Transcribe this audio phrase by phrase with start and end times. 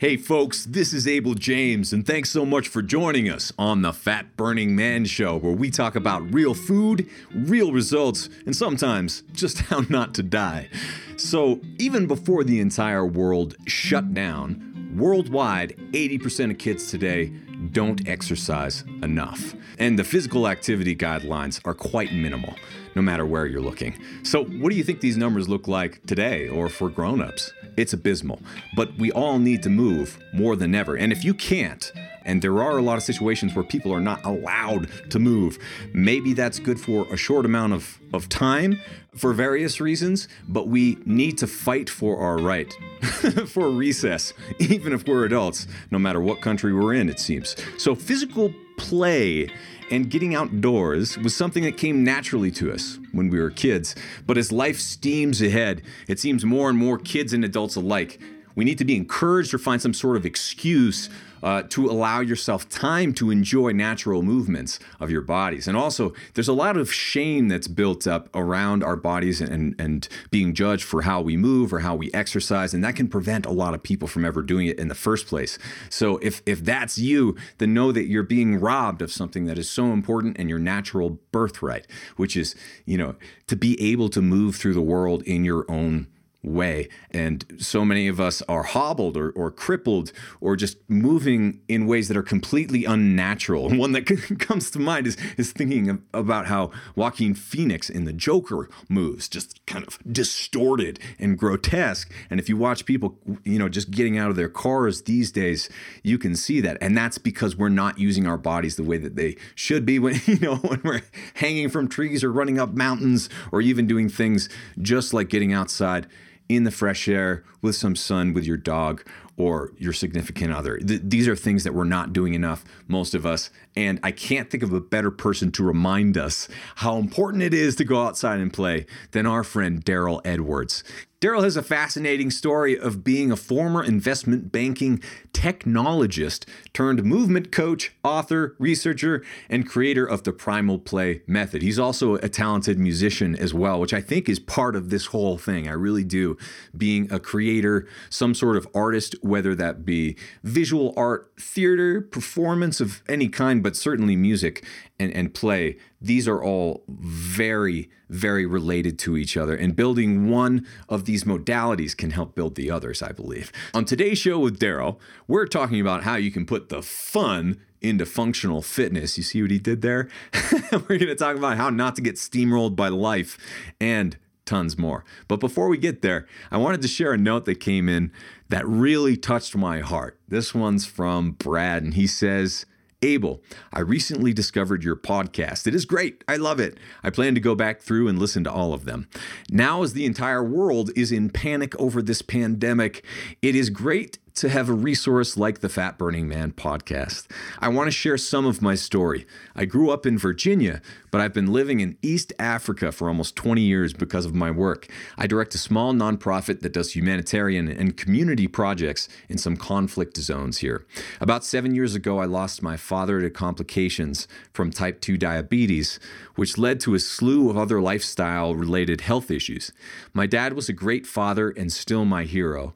[0.00, 3.92] Hey, folks, this is Abel James, and thanks so much for joining us on the
[3.92, 9.58] Fat Burning Man Show, where we talk about real food, real results, and sometimes just
[9.62, 10.68] how not to die.
[11.16, 17.32] So, even before the entire world shut down, worldwide, 80% of kids today
[17.72, 19.56] don't exercise enough.
[19.80, 22.54] And the physical activity guidelines are quite minimal,
[22.98, 23.96] no matter where you're looking.
[24.24, 27.52] So, what do you think these numbers look like today or for grown ups?
[27.76, 28.42] It's abysmal.
[28.74, 30.96] But we all need to move more than ever.
[30.96, 31.92] And if you can't,
[32.24, 35.60] and there are a lot of situations where people are not allowed to move.
[35.92, 38.80] Maybe that's good for a short amount of, of time
[39.14, 42.72] for various reasons, but we need to fight for our right
[43.46, 47.54] for recess, even if we're adults, no matter what country we're in, it seems.
[47.78, 49.50] So, physical play
[49.90, 53.94] and getting outdoors was something that came naturally to us when we were kids.
[54.26, 58.20] But as life steams ahead, it seems more and more kids and adults alike.
[58.54, 61.08] We need to be encouraged or find some sort of excuse
[61.42, 65.68] uh, to allow yourself time to enjoy natural movements of your bodies.
[65.68, 70.08] And also, there's a lot of shame that's built up around our bodies and, and
[70.30, 73.52] being judged for how we move or how we exercise, and that can prevent a
[73.52, 75.58] lot of people from ever doing it in the first place.
[75.90, 79.68] So if if that's you, then know that you're being robbed of something that is
[79.70, 82.54] so important and your natural birthright, which is,
[82.84, 83.14] you know,
[83.46, 86.06] to be able to move through the world in your own
[86.42, 86.88] way.
[87.10, 92.08] And so many of us are hobbled or, or crippled or just moving in ways
[92.08, 93.68] that are completely unnatural.
[93.76, 94.02] One that
[94.38, 99.64] comes to mind is, is thinking about how Joaquin Phoenix in The Joker moves, just
[99.66, 102.12] kind of distorted and grotesque.
[102.30, 105.68] And if you watch people, you know, just getting out of their cars these days,
[106.02, 106.78] you can see that.
[106.80, 110.20] And that's because we're not using our bodies the way that they should be when,
[110.26, 111.02] you know, when we're
[111.34, 114.48] hanging from trees or running up mountains or even doing things
[114.80, 116.06] just like getting outside
[116.48, 119.04] in the fresh air with some sun with your dog
[119.36, 120.78] or your significant other.
[120.78, 123.50] Th- these are things that we're not doing enough, most of us.
[123.78, 127.76] And I can't think of a better person to remind us how important it is
[127.76, 130.82] to go outside and play than our friend Darryl Edwards.
[131.20, 137.92] Darryl has a fascinating story of being a former investment banking technologist turned movement coach,
[138.04, 141.60] author, researcher, and creator of the Primal Play method.
[141.60, 145.38] He's also a talented musician as well, which I think is part of this whole
[145.38, 145.66] thing.
[145.66, 146.36] I really do.
[146.76, 153.02] Being a creator, some sort of artist, whether that be visual art, theater, performance of
[153.08, 154.64] any kind, but certainly music
[154.98, 159.54] and, and play, these are all very, very related to each other.
[159.54, 163.52] And building one of these modalities can help build the others, I believe.
[163.74, 164.96] On today's show with Darryl,
[165.26, 169.18] we're talking about how you can put the fun into functional fitness.
[169.18, 170.08] You see what he did there?
[170.72, 173.36] we're going to talk about how not to get steamrolled by life
[173.78, 175.04] and tons more.
[175.28, 178.12] But before we get there, I wanted to share a note that came in
[178.48, 180.18] that really touched my heart.
[180.26, 182.64] This one's from Brad, and he says,
[183.02, 183.42] Abel,
[183.72, 185.66] I recently discovered your podcast.
[185.66, 186.24] It is great.
[186.26, 186.78] I love it.
[187.04, 189.08] I plan to go back through and listen to all of them.
[189.50, 193.04] Now, as the entire world is in panic over this pandemic,
[193.40, 197.26] it is great to have a resource like the Fat Burning Man podcast.
[197.58, 199.26] I want to share some of my story.
[199.56, 203.60] I grew up in Virginia, but I've been living in East Africa for almost 20
[203.62, 204.86] years because of my work.
[205.16, 210.58] I direct a small nonprofit that does humanitarian and community projects in some conflict zones
[210.58, 210.86] here.
[211.20, 215.98] About seven years ago, I lost my father to complications from type 2 diabetes,
[216.36, 219.72] which led to a slew of other lifestyle related health issues.
[220.12, 222.72] My dad was a great father and still my hero.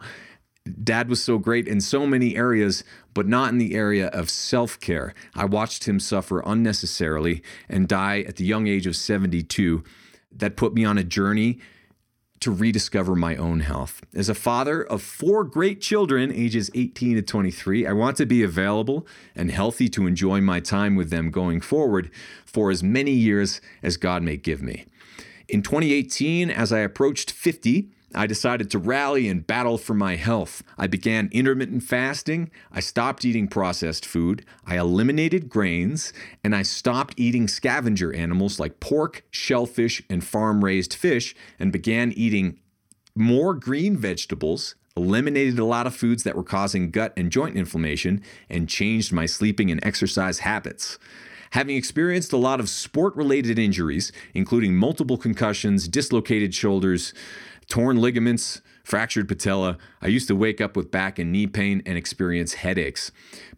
[0.83, 2.85] Dad was so great in so many areas,
[3.15, 5.15] but not in the area of self care.
[5.35, 9.83] I watched him suffer unnecessarily and die at the young age of 72.
[10.35, 11.59] That put me on a journey
[12.41, 14.03] to rediscover my own health.
[14.15, 18.43] As a father of four great children, ages 18 to 23, I want to be
[18.43, 19.07] available
[19.37, 22.11] and healthy to enjoy my time with them going forward
[22.45, 24.87] for as many years as God may give me.
[25.49, 30.63] In 2018, as I approached 50, I decided to rally and battle for my health.
[30.77, 32.51] I began intermittent fasting.
[32.71, 34.45] I stopped eating processed food.
[34.67, 36.13] I eliminated grains.
[36.45, 42.13] And I stopped eating scavenger animals like pork, shellfish, and farm raised fish and began
[42.13, 42.59] eating
[43.15, 44.75] more green vegetables.
[44.97, 49.25] Eliminated a lot of foods that were causing gut and joint inflammation and changed my
[49.25, 50.99] sleeping and exercise habits.
[51.53, 57.13] Having experienced a lot of sport related injuries, including multiple concussions, dislocated shoulders,
[57.73, 59.79] torn ligaments, fractured patella.
[60.03, 63.11] I used to wake up with back and knee pain and experience headaches.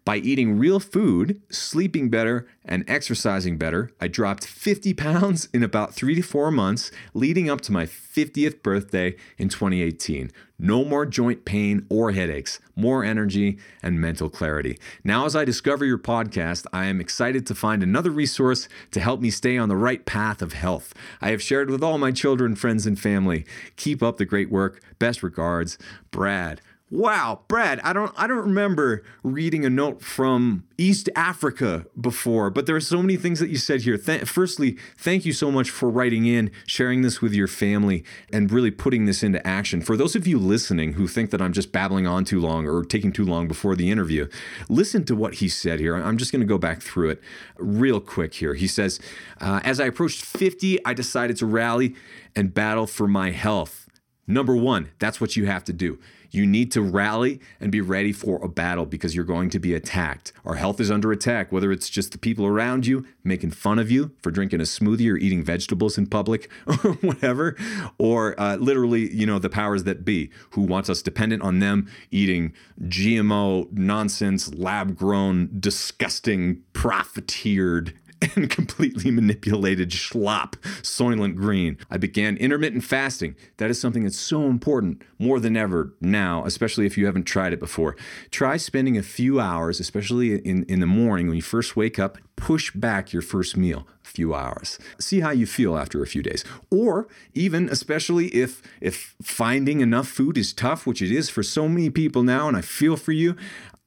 [0.05, 5.93] By eating real food, sleeping better, and exercising better, I dropped 50 pounds in about
[5.93, 10.31] three to four months leading up to my 50th birthday in 2018.
[10.57, 14.77] No more joint pain or headaches, more energy and mental clarity.
[15.03, 19.19] Now, as I discover your podcast, I am excited to find another resource to help
[19.19, 20.93] me stay on the right path of health.
[21.21, 23.45] I have shared with all my children, friends, and family.
[23.75, 24.81] Keep up the great work.
[24.97, 25.77] Best regards,
[26.11, 26.61] Brad.
[26.91, 32.67] Wow, Brad, I don't I don't remember reading a note from East Africa before, but
[32.67, 33.97] there are so many things that you said here.
[33.97, 38.51] Th- firstly, thank you so much for writing in, sharing this with your family, and
[38.51, 39.81] really putting this into action.
[39.81, 42.83] For those of you listening who think that I'm just babbling on too long or
[42.83, 44.27] taking too long before the interview,
[44.69, 45.95] listen to what he said here.
[45.95, 47.21] I'm just going to go back through it
[47.57, 48.53] real quick here.
[48.53, 48.99] He says,
[49.41, 51.95] uh, As I approached 50, I decided to rally
[52.35, 53.89] and battle for my health.
[54.27, 55.99] Number one, that's what you have to do.
[56.35, 59.73] You need to rally and be ready for a battle because you're going to be
[59.73, 60.33] attacked.
[60.43, 63.89] Our health is under attack, whether it's just the people around you making fun of
[63.89, 67.55] you for drinking a smoothie or eating vegetables in public or whatever,
[67.97, 71.89] or uh, literally, you know, the powers that be who wants us dependent on them
[72.11, 77.93] eating GMO nonsense, lab grown, disgusting, profiteered
[78.35, 81.77] and completely manipulated schlop, Soylent Green.
[81.89, 83.35] I began intermittent fasting.
[83.57, 87.53] That is something that's so important more than ever now, especially if you haven't tried
[87.53, 87.95] it before.
[88.31, 92.17] Try spending a few hours, especially in, in the morning when you first wake up,
[92.35, 94.77] push back your first meal a few hours.
[94.99, 96.43] See how you feel after a few days.
[96.69, 101.67] Or even especially if if finding enough food is tough, which it is for so
[101.67, 103.35] many people now and I feel for you,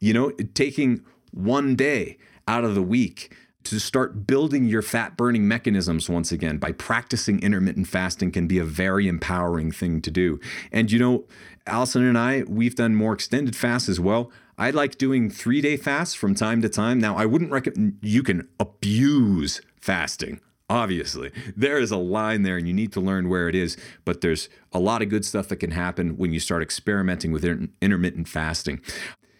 [0.00, 5.46] you know, taking one day out of the week to start building your fat burning
[5.46, 10.40] mechanisms once again by practicing intermittent fasting can be a very empowering thing to do.
[10.72, 11.24] And you know,
[11.66, 14.30] Allison and I, we've done more extended fasts as well.
[14.56, 16.98] I like doing three day fasts from time to time.
[16.98, 20.40] Now, I wouldn't recommend you can abuse fasting.
[20.70, 24.20] Obviously, there is a line there and you need to learn where it is, but
[24.20, 27.44] there's a lot of good stuff that can happen when you start experimenting with
[27.80, 28.80] intermittent fasting.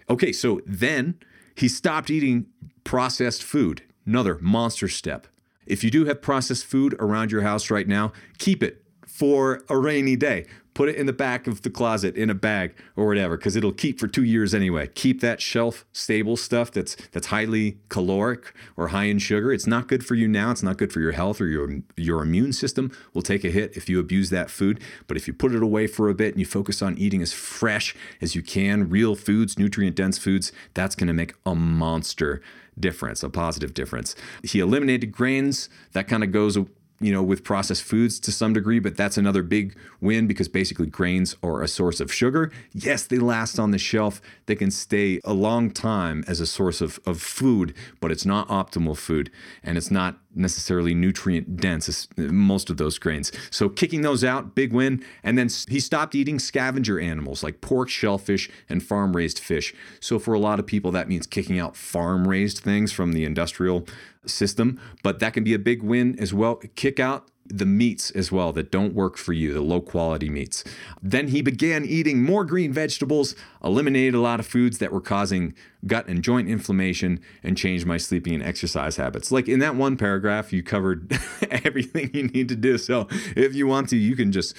[0.09, 1.19] Okay, so then
[1.55, 2.47] he stopped eating
[2.85, 3.83] processed food.
[4.09, 5.27] Another monster step.
[5.67, 9.77] If you do have processed food around your house right now, keep it for a
[9.77, 10.47] rainy day.
[10.73, 13.73] Put it in the back of the closet in a bag or whatever, because it'll
[13.73, 14.87] keep for two years anyway.
[14.87, 19.53] Keep that shelf stable stuff that's that's highly caloric or high in sugar.
[19.53, 20.53] It's not good for you now.
[20.53, 23.77] It's not good for your health or your your immune system will take a hit
[23.77, 24.81] if you abuse that food.
[25.07, 27.35] But if you put it away for a bit and you focus on eating as
[27.35, 32.41] fresh as you can, real foods, nutrient dense foods, that's going to make a monster
[32.81, 34.15] difference, a positive difference.
[34.43, 35.69] He eliminated grains.
[35.93, 36.57] That kind of goes
[37.01, 40.87] you know, with processed foods to some degree, but that's another big win because basically
[40.87, 42.51] grains are a source of sugar.
[42.73, 44.21] Yes, they last on the shelf.
[44.47, 48.49] They can stay a long time as a source of, of food, but it's not
[48.49, 49.31] optimal food
[49.63, 53.33] and it's not necessarily nutrient dense, uh, most of those grains.
[53.51, 55.05] So kicking those out, big win.
[55.23, 59.75] And then he stopped eating scavenger animals like pork, shellfish, and farm raised fish.
[60.01, 63.25] So for a lot of people, that means kicking out farm raised things from the
[63.25, 63.87] industrial
[64.27, 66.57] system, but that can be a big win as well.
[66.77, 70.65] Kick out the meats as well that don't work for you, the low quality meats.
[71.03, 75.55] Then he began eating more green vegetables, eliminated a lot of foods that were causing
[75.87, 79.31] gut and joint inflammation, and changed my sleeping and exercise habits.
[79.31, 81.19] Like in that one paragraph, you covered
[81.51, 82.79] everything you need to do.
[82.79, 84.57] So if you want to, you can just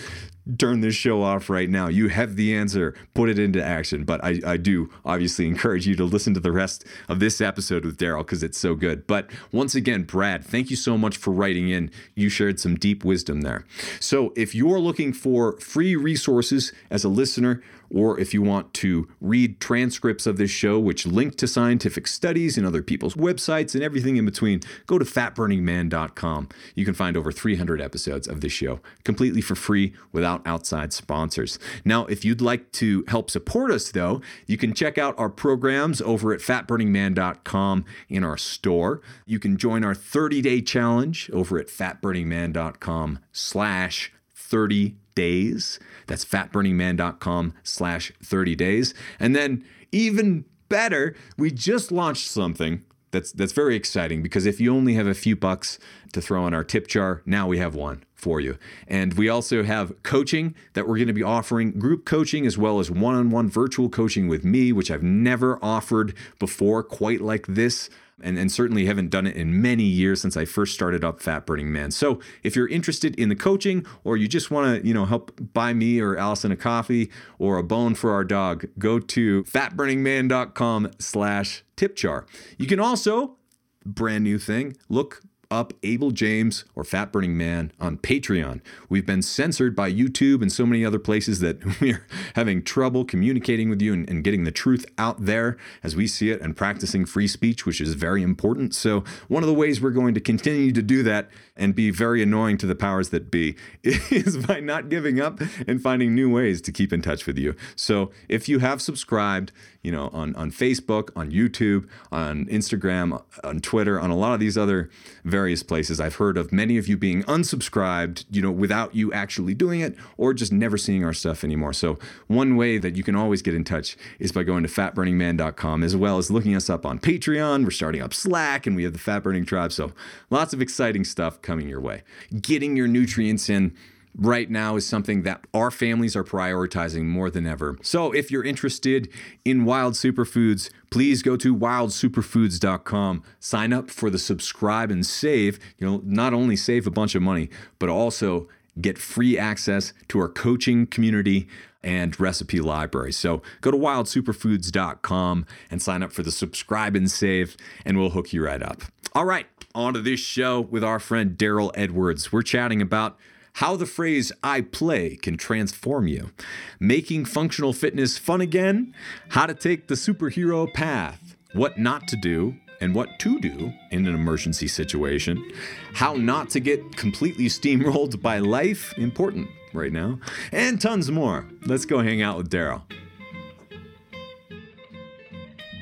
[0.57, 1.87] turn this show off right now.
[1.87, 4.03] You have the answer, put it into action.
[4.03, 7.85] But I, I do obviously encourage you to listen to the rest of this episode
[7.85, 9.05] with Darryl because it's so good.
[9.05, 11.91] But once again, Brad, thank you so much for writing in.
[12.15, 13.65] You shared some deep wisdom there.
[13.99, 19.07] So if you're looking for free resources as a listener, or if you want to
[19.21, 23.83] read transcripts of this show, which link to scientific studies and other people's websites and
[23.83, 26.49] everything in between, go to fatburningman.com.
[26.75, 31.59] You can find over 300 episodes of this show completely for free without outside sponsors.
[31.83, 36.01] Now, if you'd like to help support us, though, you can check out our programs
[36.01, 39.01] over at fatburningman.com in our store.
[39.25, 45.79] You can join our 30-day challenge over at fatburningman.com slash 30 days.
[46.07, 48.93] That's fatburningman.com slash 30 days.
[49.19, 54.73] And then even better, we just launched something that's that's very exciting because if you
[54.73, 55.77] only have a few bucks
[56.13, 58.57] to throw in our tip jar, now we have one for you.
[58.87, 62.79] And we also have coaching that we're going to be offering group coaching as well
[62.79, 67.47] as one on one virtual coaching with me, which I've never offered before quite like
[67.47, 67.89] this.
[68.21, 71.45] And, and certainly haven't done it in many years since I first started up Fat
[71.45, 71.89] Burning Man.
[71.89, 75.31] So if you're interested in the coaching or you just want to, you know, help
[75.53, 80.91] buy me or Allison a coffee or a bone for our dog, go to fatburningman.com
[80.99, 82.25] slash tipjar.
[82.57, 83.37] You can also,
[83.85, 85.21] brand new thing, look
[85.51, 88.61] up Abel James or Fat Burning Man on Patreon.
[88.87, 93.69] We've been censored by YouTube and so many other places that we're having trouble communicating
[93.69, 97.05] with you and, and, getting the truth out there as we see it and practicing
[97.05, 98.75] free speech, which is very important.
[98.75, 102.23] So, one of the ways we're going to continue to do that and be very
[102.23, 106.61] annoying to the powers that be is by not giving up and finding new ways
[106.61, 107.55] to keep in touch with you.
[107.75, 109.51] So, if you have subscribed,
[109.81, 114.39] you know, on, on Facebook, on YouTube, on Instagram, on Twitter, on a lot of
[114.39, 114.89] these other
[115.23, 115.99] various places.
[116.01, 119.95] I've heard of many of you being unsubscribed, you know, without you actually doing it
[120.17, 121.73] or just never seeing our stuff anymore.
[121.73, 121.97] So,
[122.27, 125.95] one way that you can always get in touch is by going to fatburningman.com as
[125.95, 127.63] well as looking us up on Patreon.
[127.63, 129.71] We're starting up Slack and we have the Fat Burning Tribe.
[129.71, 129.93] So,
[130.29, 132.03] lots of exciting stuff coming your way.
[132.39, 133.75] Getting your nutrients in
[134.15, 137.75] right now is something that our families are prioritizing more than ever.
[137.81, 139.09] So if you're interested
[139.43, 145.59] in wild superfoods, please go to wildsuperfoods.com, sign up for the subscribe and save.
[145.79, 148.47] You'll not only save a bunch of money, but also
[148.81, 151.47] get free access to our coaching community
[151.83, 153.11] and recipe library.
[153.13, 157.55] So go to wildsuperfoods.com and sign up for the subscribe and save,
[157.85, 158.83] and we'll hook you right up.
[159.13, 162.31] All right, on to this show with our friend Darryl Edwards.
[162.31, 163.17] We're chatting about
[163.53, 166.31] how the phrase I play can transform you,
[166.79, 168.93] making functional fitness fun again,
[169.29, 174.07] how to take the superhero path, what not to do, and what to do in
[174.07, 175.51] an emergency situation,
[175.93, 180.19] how not to get completely steamrolled by life, important right now,
[180.51, 181.45] and tons more.
[181.65, 182.81] Let's go hang out with Darryl.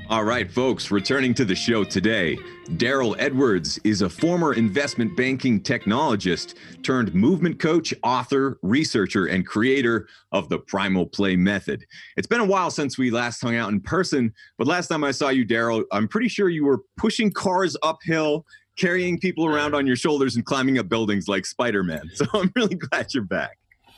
[0.10, 2.38] All right, folks, returning to the show today,
[2.78, 10.08] Darryl Edwards is a former investment banking technologist turned movement coach, author, researcher, and creator
[10.32, 11.84] of the Primal Play Method.
[12.16, 15.12] It's been a while since we last hung out in person, but last time I
[15.12, 18.46] saw you, Darryl, I'm pretty sure you were pushing cars uphill,
[18.78, 22.10] carrying people around on your shoulders, and climbing up buildings like Spider Man.
[22.16, 23.57] So I'm really glad you're back.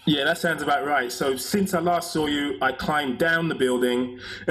[0.09, 1.11] Yeah, that sounds about right.
[1.11, 4.19] So since I last saw you, I climbed down the building,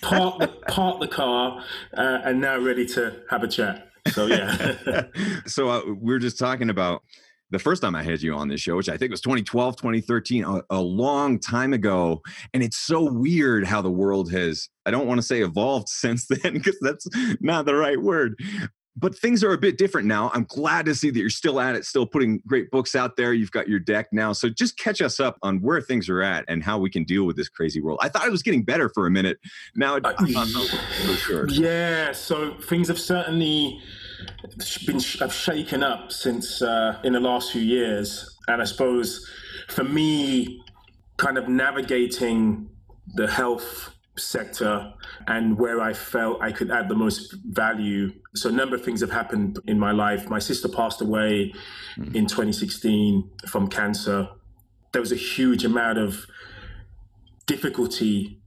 [0.00, 1.64] parked, the, parked the car,
[1.96, 3.88] uh, and now ready to have a chat.
[4.12, 5.06] So yeah.
[5.46, 7.02] so uh, we are just talking about
[7.50, 10.44] the first time I had you on this show, which I think was 2012, 2013,
[10.44, 12.22] a, a, long time ago.
[12.52, 16.26] And it's so weird how the world has, I don't want to say evolved since
[16.28, 17.08] then, because that's
[17.40, 18.36] not the right word
[18.96, 20.30] but things are a bit different now.
[20.34, 23.32] I'm glad to see that you're still at it, still putting great books out there.
[23.32, 24.32] You've got your deck now.
[24.32, 27.24] So just catch us up on where things are at and how we can deal
[27.24, 27.98] with this crazy world.
[28.02, 29.38] I thought it was getting better for a minute.
[29.74, 31.48] Now it's not for sure.
[31.48, 32.12] Yeah.
[32.12, 33.80] So things have certainly
[34.86, 38.38] been have shaken up since uh, in the last few years.
[38.46, 39.28] And I suppose
[39.68, 40.62] for me,
[41.16, 42.68] kind of navigating
[43.14, 44.92] the health sector
[45.26, 48.12] and where I felt I could add the most value.
[48.34, 50.28] So, a number of things have happened in my life.
[50.28, 51.52] My sister passed away
[51.96, 52.14] mm.
[52.14, 54.28] in 2016 from cancer.
[54.92, 56.26] There was a huge amount of
[57.46, 58.40] difficulty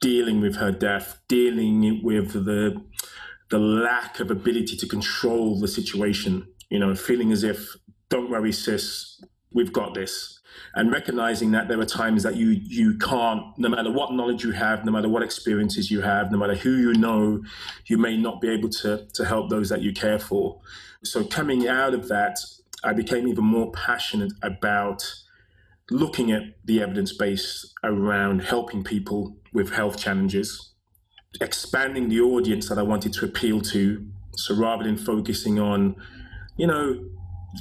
[0.00, 2.82] dealing with her death, dealing with the
[3.50, 6.46] the lack of ability to control the situation.
[6.70, 7.76] You know, feeling as if,
[8.08, 9.20] "Don't worry, sis,
[9.52, 10.40] we've got this."
[10.74, 14.52] and recognizing that there are times that you you can't no matter what knowledge you
[14.52, 17.42] have no matter what experiences you have no matter who you know
[17.86, 20.60] you may not be able to to help those that you care for
[21.04, 22.38] so coming out of that
[22.84, 25.02] i became even more passionate about
[25.90, 30.72] looking at the evidence base around helping people with health challenges
[31.40, 35.96] expanding the audience that i wanted to appeal to so rather than focusing on
[36.56, 37.04] you know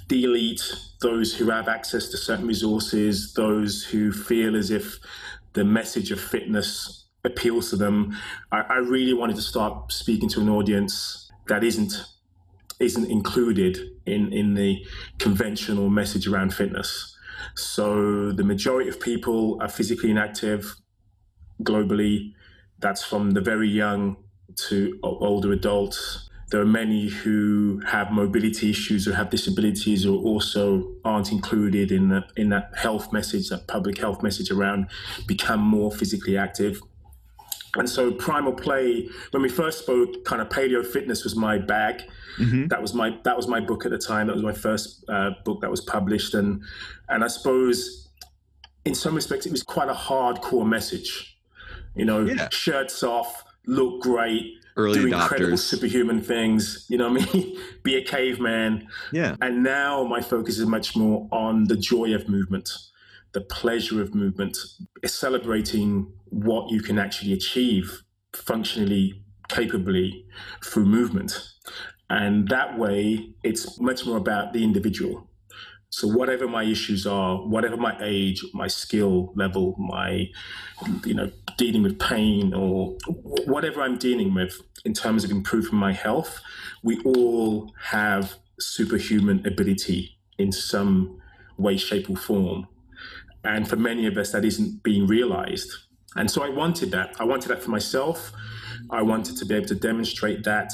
[0.08, 0.62] the elite,
[1.02, 4.98] those who have access to certain resources, those who feel as if
[5.54, 8.16] the message of fitness appeals to them.
[8.52, 11.94] I, I really wanted to start speaking to an audience that isn't
[12.80, 14.86] isn't included in, in the
[15.18, 17.18] conventional message around fitness.
[17.56, 20.76] So the majority of people are physically inactive
[21.62, 22.34] globally.
[22.80, 24.16] That's from the very young
[24.70, 26.29] to older adults.
[26.52, 32.10] There are many who have mobility issues or have disabilities or also aren't included in
[32.10, 34.88] the, in that health message, that public health message around
[35.28, 36.82] become more physically active.
[37.76, 42.02] And so primal play, when we first spoke, kind of paleo fitness was my bag.
[42.40, 42.68] Mm-hmm.
[42.68, 44.28] That was my that was my book at the time.
[44.28, 46.64] That was my first uh, book that was published, and
[47.10, 48.10] and I suppose
[48.86, 51.38] in some respects it was quite a hardcore message.
[51.96, 52.48] You know, yeah.
[52.52, 55.22] shirts off, look great, Early do adopters.
[55.24, 56.86] incredible superhuman things.
[56.90, 57.58] You know what I mean?
[57.84, 58.88] Be a caveman.
[59.12, 59.36] Yeah.
[59.42, 62.70] And now my focus is much more on the joy of movement,
[63.34, 64.58] the pleasure of movement,
[65.06, 70.26] celebrating what you can actually achieve functionally, capably
[70.64, 71.42] through movement.
[72.10, 75.29] And that way, it's much more about the individual.
[75.92, 80.30] So whatever my issues are, whatever my age, my skill level, my,
[81.04, 82.96] you know, dealing with pain or
[83.46, 86.42] whatever I'm dealing with in terms of improving my health,
[86.84, 91.20] we all have superhuman ability in some
[91.58, 92.68] way, shape, or form.
[93.44, 95.72] And for many of us, that isn't being realized.
[96.16, 97.16] And so I wanted that.
[97.20, 98.32] I wanted that for myself.
[98.92, 100.72] I wanted to be able to demonstrate that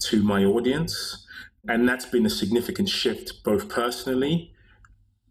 [0.00, 1.26] to my audience.
[1.68, 4.52] And that's been a significant shift, both personally,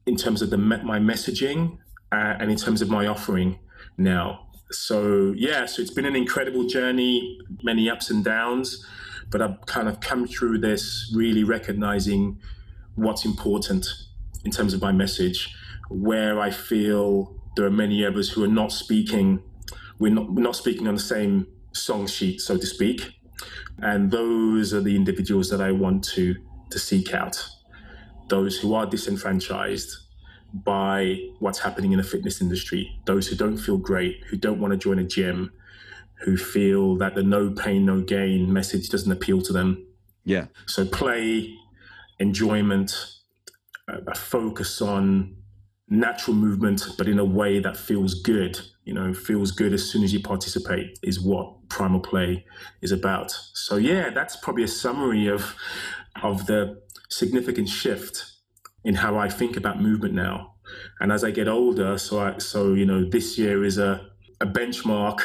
[0.05, 1.77] in terms of the my messaging,
[2.11, 3.59] uh, and in terms of my offering
[3.97, 4.47] now.
[4.71, 8.85] So yeah, so it's been an incredible journey, many ups and downs,
[9.29, 12.39] but I've kind of come through this really recognizing
[12.95, 13.87] what's important
[14.43, 15.55] in terms of my message,
[15.89, 19.41] where I feel there are many others who are not speaking,
[19.99, 23.16] we're not, we're not speaking on the same song sheet, so to speak.
[23.81, 26.35] And those are the individuals that I want to,
[26.71, 27.47] to seek out.
[28.29, 29.95] Those who are disenfranchised
[30.53, 32.99] by what's happening in the fitness industry.
[33.05, 35.51] Those who don't feel great, who don't want to join a gym,
[36.21, 39.85] who feel that the no pain, no gain message doesn't appeal to them.
[40.25, 40.47] Yeah.
[40.65, 41.55] So play,
[42.19, 43.13] enjoyment,
[43.87, 45.36] a focus on
[45.89, 48.59] natural movement, but in a way that feels good.
[48.83, 52.45] You know, feels good as soon as you participate is what primal play
[52.81, 53.31] is about.
[53.53, 55.55] So yeah, that's probably a summary of
[56.23, 58.25] of the significant shift
[58.83, 60.55] in how I think about movement now.
[60.99, 64.45] And as I get older, so I, so you know, this year is a a
[64.45, 65.21] benchmark.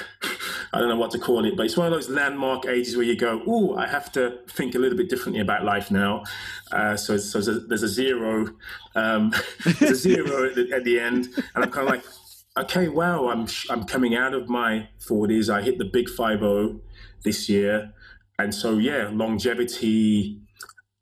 [0.72, 3.04] I don't know what to call it, but it's one of those landmark ages where
[3.04, 6.24] you go, "Oh, I have to think a little bit differently about life now."
[6.70, 8.48] Uh, so, so there's a, there's a zero,
[8.94, 12.04] um, there's a zero at the, at the end, and I'm kind of like,
[12.58, 15.52] "Okay, wow, I'm I'm coming out of my 40s.
[15.52, 16.80] I hit the big five zero
[17.22, 17.92] this year,
[18.38, 20.40] and so yeah, longevity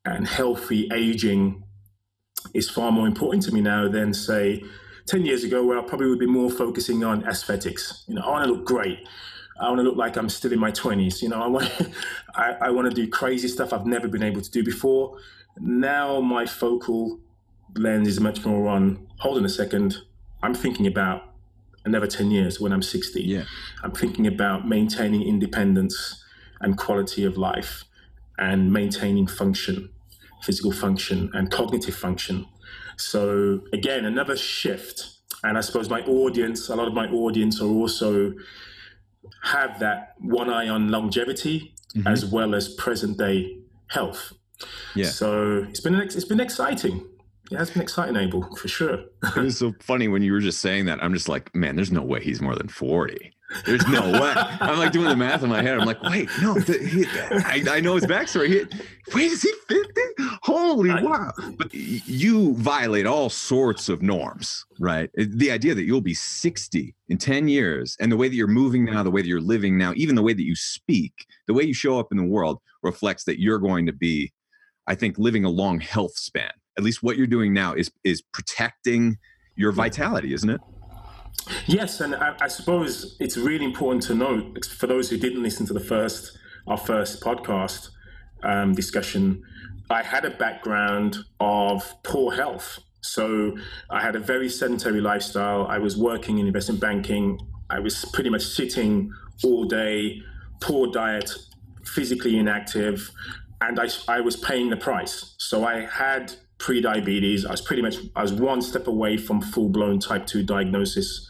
[0.04, 1.62] and healthy aging
[2.54, 4.62] is far more important to me now than say
[5.06, 8.04] 10 years ago where I probably would be more focusing on aesthetics.
[8.08, 9.06] You know, I want to look great.
[9.60, 11.22] I want to look like I'm still in my 20s.
[11.22, 11.70] You know, I want
[12.34, 15.18] I, I want to do crazy stuff I've never been able to do before.
[15.58, 17.20] Now my focal
[17.76, 19.98] lens is much more on hold on a second.
[20.42, 21.34] I'm thinking about
[21.84, 23.22] another 10 years when I'm 60.
[23.22, 23.44] Yeah.
[23.82, 26.24] I'm thinking about maintaining independence
[26.60, 27.84] and quality of life
[28.38, 29.90] and maintaining function
[30.42, 32.46] physical function and cognitive function.
[32.96, 35.08] So again, another shift.
[35.42, 38.34] And I suppose my audience, a lot of my audience are also
[39.42, 42.06] have that one eye on longevity mm-hmm.
[42.06, 44.32] as well as present day health.
[44.94, 45.06] Yeah.
[45.06, 47.06] So it's been it's been exciting.
[47.50, 49.00] Yeah, it's been exciting, Abel, for sure.
[49.36, 51.02] it was so funny when you were just saying that.
[51.02, 53.32] I'm just like, man, there's no way he's more than 40.
[53.64, 54.32] There's no way.
[54.36, 55.78] I'm like doing the math in my head.
[55.78, 57.04] I'm like, wait, no, the, he,
[57.44, 58.48] I, I, know his backstory.
[58.48, 58.64] He,
[59.14, 60.00] wait, is he 50?
[60.42, 61.32] Holy I, wow.
[61.56, 65.10] But you violate all sorts of norms, right?
[65.18, 68.46] Uh, the idea that you'll be 60 in 10 years and the way that you're
[68.46, 71.54] moving now, the way that you're living now, even the way that you speak, the
[71.54, 74.32] way you show up in the world reflects that you're going to be,
[74.86, 76.52] I think, living a long health span.
[76.78, 79.18] At least what you're doing now is is protecting
[79.56, 80.60] your vitality, isn't it?
[81.66, 85.66] Yes, and I, I, suppose it's really important to note for those who didn't listen
[85.66, 87.90] to the first our first podcast
[88.42, 89.42] um, discussion.
[89.90, 93.56] I had a background of poor health, so
[93.90, 95.66] I had a very sedentary lifestyle.
[95.66, 97.40] I was working in investment banking.
[97.70, 99.12] I was pretty much sitting
[99.42, 100.22] all day,
[100.60, 101.30] poor diet,
[101.84, 103.10] physically inactive,
[103.60, 105.34] and I, I was paying the price.
[105.38, 107.44] So I had pre-diabetes.
[107.44, 111.26] I was pretty much I was one step away from full-blown type two diagnosis.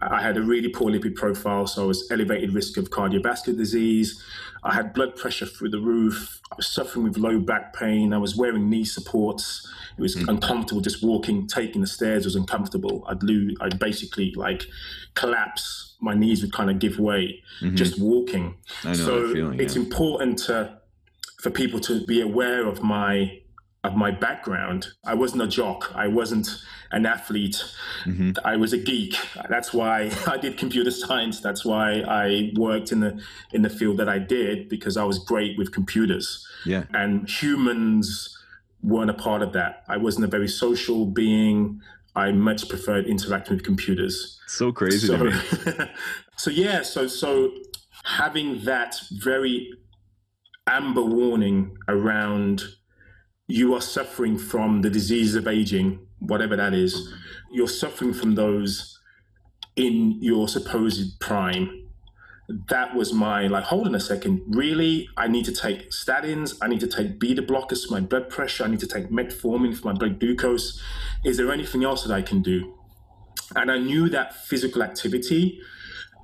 [0.00, 4.22] I had a really poor lipid profile, so I was elevated risk of cardiovascular disease.
[4.62, 6.40] I had blood pressure through the roof.
[6.50, 8.14] I was suffering with low back pain.
[8.14, 9.68] I was wearing knee supports.
[9.98, 10.28] It was mm.
[10.28, 13.04] uncomfortable just walking, taking the stairs was uncomfortable.
[13.08, 14.64] I'd lose, I'd basically like
[15.14, 15.96] collapse.
[16.00, 17.76] My knees would kind of give way mm-hmm.
[17.76, 18.56] just walking.
[18.94, 20.78] So feeling, it's important to,
[21.40, 23.39] for people to be aware of my
[23.82, 24.88] of my background.
[25.04, 25.92] I wasn't a jock.
[25.94, 26.48] I wasn't
[26.92, 27.62] an athlete.
[28.04, 28.32] Mm-hmm.
[28.44, 29.16] I was a geek.
[29.48, 31.40] That's why I did computer science.
[31.40, 35.18] That's why I worked in the in the field that I did because I was
[35.18, 36.46] great with computers.
[36.66, 36.84] Yeah.
[36.92, 38.36] And humans
[38.82, 39.84] weren't a part of that.
[39.88, 41.80] I wasn't a very social being.
[42.16, 44.40] I much preferred interacting with computers.
[44.46, 45.90] So crazy so, to me.
[46.36, 47.52] so yeah, so so
[48.04, 49.72] having that very
[50.66, 52.62] amber warning around
[53.50, 57.12] you are suffering from the disease of aging, whatever that is.
[57.50, 58.98] You're suffering from those
[59.74, 61.88] in your supposed prime.
[62.68, 65.08] That was my like, hold on a second, really?
[65.16, 68.64] I need to take statins, I need to take beta blockers for my blood pressure,
[68.64, 70.80] I need to take metformin for my blood glucose.
[71.24, 72.74] Is there anything else that I can do?
[73.56, 75.60] And I knew that physical activity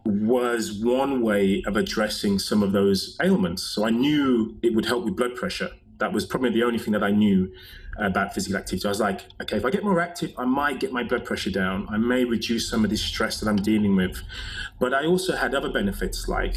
[0.05, 3.63] was one way of addressing some of those ailments.
[3.65, 6.93] So I knew it would help with blood pressure that was probably the only thing
[6.93, 7.53] that I knew
[7.99, 8.87] about physical activity.
[8.87, 11.51] I was like, okay, if I get more active, I might get my blood pressure
[11.51, 11.87] down.
[11.91, 14.23] I may reduce some of this stress that I'm dealing with.
[14.79, 16.57] But I also had other benefits like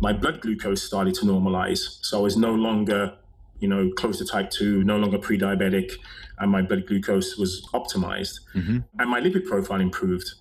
[0.00, 2.04] my blood glucose started to normalize.
[2.04, 3.14] So I was no longer,
[3.60, 5.92] you know, close to type 2, no longer pre diabetic,
[6.38, 8.40] and my blood glucose was optimized.
[8.54, 8.78] Mm-hmm.
[8.98, 10.32] And my lipid profile improved.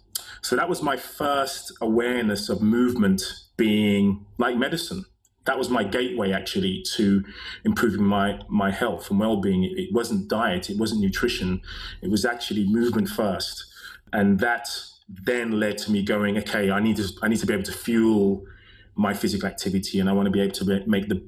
[0.41, 3.21] So that was my first awareness of movement
[3.57, 5.05] being like medicine
[5.45, 7.23] that was my gateway actually to
[7.65, 9.63] improving my my health and well-being.
[9.63, 11.61] It, wasn't diet it wasn't nutrition.
[12.01, 13.65] It was actually movement first.
[14.13, 14.67] And that
[15.07, 17.73] then led to me going okay i need to i need to be able to
[17.73, 18.45] fuel
[18.95, 21.21] my physical activity and i want to be able to make the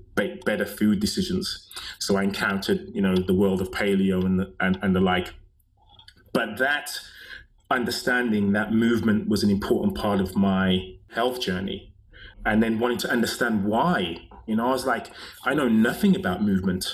[0.45, 1.69] better food decisions.
[1.99, 5.33] So i encountered you know the world of paleo and the, and, and the like.
[6.33, 6.99] But that
[7.69, 11.92] understanding that movement was an important part of my health journey
[12.45, 14.17] and then wanting to understand why.
[14.47, 15.07] You know, I was like,
[15.45, 16.93] I know nothing about movement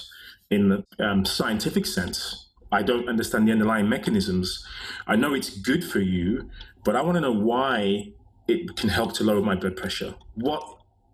[0.50, 2.50] in the um, scientific sense.
[2.72, 4.66] I don't understand the underlying mechanisms.
[5.08, 6.50] I know it's good for you,
[6.84, 8.14] but I want to know why
[8.48, 10.16] it can help to lower my blood pressure.
[10.36, 10.64] What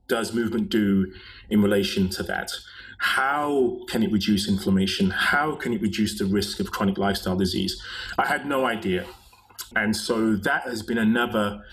[0.07, 1.13] does movement do
[1.49, 2.51] in relation to that?
[2.97, 5.09] How can it reduce inflammation?
[5.09, 7.81] How can it reduce the risk of chronic lifestyle disease?
[8.17, 9.05] I had no idea.
[9.75, 11.63] And so that has been another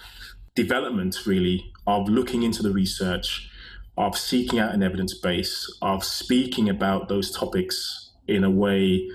[0.54, 3.50] development, really, of looking into the research,
[3.96, 9.08] of seeking out an evidence base, of speaking about those topics in a way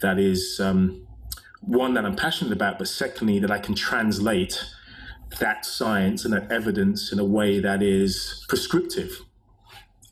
[0.00, 1.06] that is um,
[1.60, 4.62] one that I'm passionate about, but secondly, that I can translate
[5.40, 9.20] that science and that evidence in a way that is prescriptive.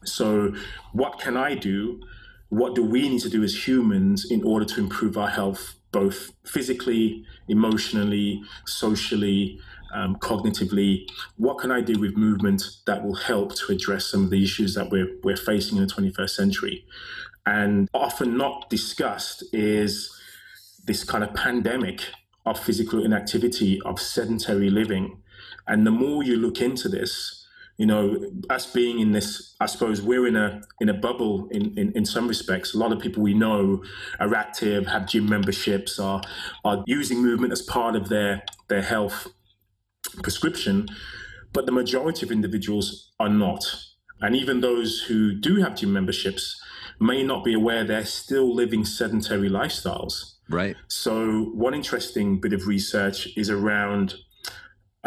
[0.05, 0.55] So,
[0.93, 2.01] what can I do?
[2.49, 6.33] What do we need to do as humans in order to improve our health, both
[6.45, 9.59] physically, emotionally, socially,
[9.95, 14.31] um, cognitively, what can I do with movement that will help to address some of
[14.31, 16.85] the issues that we're, we're facing in the 21st century?
[17.47, 20.15] And often not discussed is
[20.85, 22.03] this kind of pandemic
[22.45, 25.23] of physical inactivity, of sedentary living.
[25.67, 27.46] And the more you look into this,
[27.77, 31.77] you know, us being in this, I suppose we're in a in a bubble in,
[31.79, 32.75] in, in some respects.
[32.75, 33.83] A lot of people we know
[34.19, 36.23] are active, have gym memberships, are
[36.65, 39.29] are using movement as part of their their health
[40.23, 40.89] prescription,
[41.53, 43.65] but the majority of individuals are not.
[44.21, 46.59] And even those who do have gym memberships
[46.99, 50.37] may not be aware they're still living sedentary lifestyles.
[50.49, 50.77] Right.
[50.89, 54.15] So one interesting bit of research is around,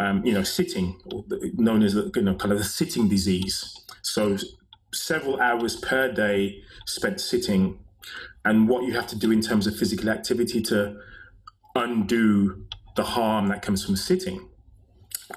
[0.00, 0.98] um, you know, sitting,
[1.54, 3.78] known as you know, kind of the sitting disease.
[4.00, 4.38] So
[4.94, 7.78] several hours per day spent sitting,
[8.44, 10.96] and what you have to do in terms of physical activity to
[11.74, 14.48] undo the harm that comes from sitting.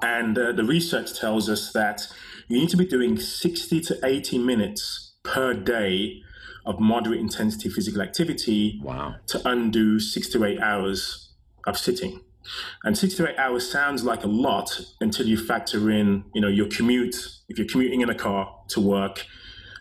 [0.00, 2.08] And uh, the research tells us that
[2.48, 6.22] you need to be doing 60 to 80 minutes per day
[6.64, 9.16] of moderate intensity physical activity wow.
[9.26, 11.34] to undo six to eight hours
[11.66, 12.22] of sitting.
[12.84, 16.48] And six to eight hours sounds like a lot until you factor in, you know,
[16.48, 17.16] your commute.
[17.48, 19.26] If you're commuting in a car to work,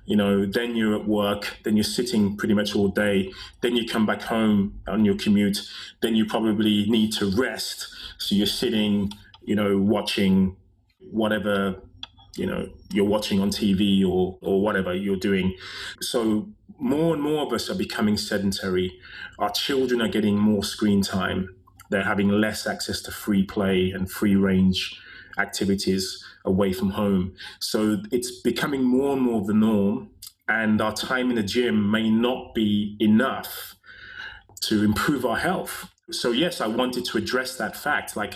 [0.05, 3.87] you know, then you're at work, then you're sitting pretty much all day, then you
[3.87, 5.59] come back home on your commute,
[6.01, 7.87] then you probably need to rest.
[8.17, 10.55] So you're sitting you know, watching
[11.11, 11.75] whatever
[12.35, 15.55] you know you're watching on TV or or whatever you're doing.
[16.01, 16.49] So
[16.79, 18.99] more and more of us are becoming sedentary.
[19.39, 21.55] Our children are getting more screen time.
[21.89, 24.99] They're having less access to free play and free range
[25.37, 27.33] activities away from home.
[27.59, 30.09] So it's becoming more and more the norm.
[30.47, 33.75] And our time in the gym may not be enough
[34.61, 35.89] to improve our health.
[36.11, 38.17] So, yes, I wanted to address that fact.
[38.17, 38.35] Like,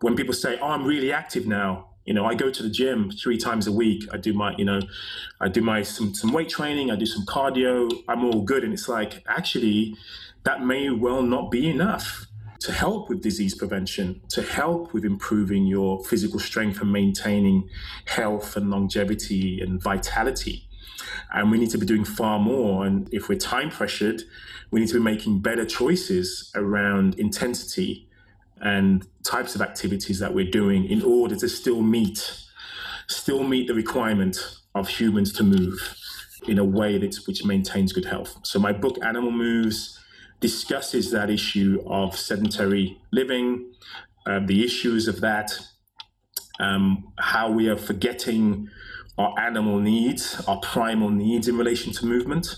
[0.00, 3.10] when people say, "Oh, I'm really active now," You know, I go to the gym
[3.10, 4.08] three times a week.
[4.12, 4.80] I do my, you know,
[5.40, 6.90] I do my some some weight training.
[6.90, 7.88] I do some cardio.
[8.08, 9.96] I'm all good, and it's like actually,
[10.44, 12.26] that may well not be enough
[12.60, 17.68] to help with disease prevention, to help with improving your physical strength and maintaining
[18.04, 20.68] health and longevity and vitality.
[21.32, 22.84] And we need to be doing far more.
[22.84, 24.22] And if we're time pressured,
[24.70, 28.08] we need to be making better choices around intensity
[28.60, 32.44] and types of activities that we're doing in order to still meet
[33.06, 34.38] still meet the requirement
[34.74, 35.96] of humans to move
[36.46, 38.38] in a way that which maintains good health.
[38.44, 39.99] So my book Animal Moves
[40.40, 43.72] discusses that issue of sedentary living,
[44.26, 45.52] uh, the issues of that,
[46.58, 48.68] um, how we are forgetting
[49.18, 52.56] our animal needs, our primal needs in relation to movement,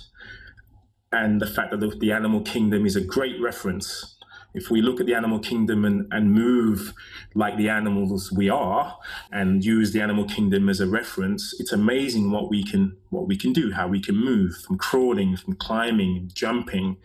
[1.10, 4.12] and the fact that the, the animal kingdom is a great reference
[4.54, 6.92] if we look at the animal kingdom and, and move
[7.34, 8.98] like the animals we are
[9.30, 13.36] and use the animal kingdom as a reference, it's amazing what we can what we
[13.36, 16.96] can do, how we can move from crawling, from climbing, jumping.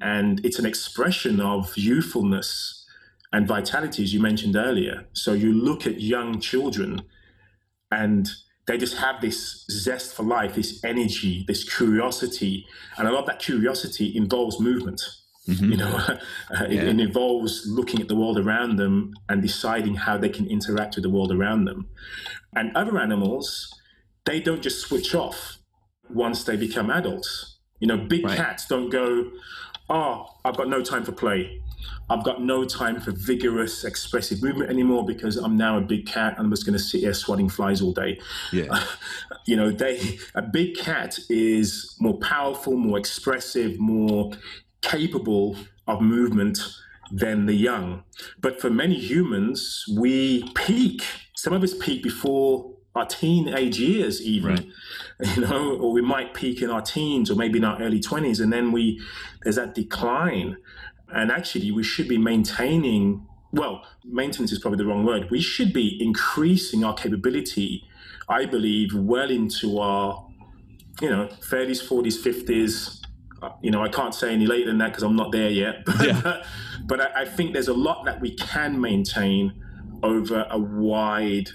[0.00, 2.84] And it's an expression of youthfulness
[3.32, 5.06] and vitality, as you mentioned earlier.
[5.12, 7.02] So you look at young children
[7.90, 8.28] and
[8.66, 12.66] they just have this zest for life, this energy, this curiosity.
[12.96, 15.00] And a lot of that curiosity involves movement
[15.48, 15.72] Mm-hmm.
[15.72, 15.96] You know,
[16.62, 16.82] it, yeah.
[16.82, 21.02] it, involves looking at the world around them and deciding how they can interact with
[21.02, 21.88] the world around them.
[22.56, 23.72] And other animals,
[24.24, 25.58] they don't just switch off
[26.08, 27.58] once they become adults.
[27.80, 28.36] You know, big right.
[28.36, 29.30] cats don't go,
[29.90, 31.60] oh, I've got no time for play.
[32.08, 36.34] I've got no time for vigorous, expressive movement anymore because I'm now a big cat
[36.36, 38.20] and I'm just going to sit here swatting flies all day.
[38.52, 38.84] Yeah.
[39.46, 44.32] you know, they a big cat is more powerful, more expressive, more
[44.82, 46.58] capable of movement
[47.10, 48.02] than the young.
[48.40, 51.02] But for many humans, we peak.
[51.36, 54.50] Some of us peak before our teenage years, even.
[54.50, 54.66] Right.
[55.36, 58.40] You know, or we might peak in our teens or maybe in our early 20s,
[58.40, 59.00] and then we
[59.44, 60.56] there's that decline.
[61.08, 63.24] And actually, we should be maintaining.
[63.52, 65.30] Well, maintenance is probably the wrong word.
[65.30, 67.84] We should be increasing our capability,
[68.28, 70.26] I believe, well into our,
[71.00, 73.04] you know, 30s, 40s, 50s,
[73.62, 75.84] you know, I can't say any later than that because I'm not there yet.
[75.86, 76.44] But, yeah.
[76.86, 79.62] but I, I, think there's a lot that we can maintain
[80.02, 81.50] over a wide,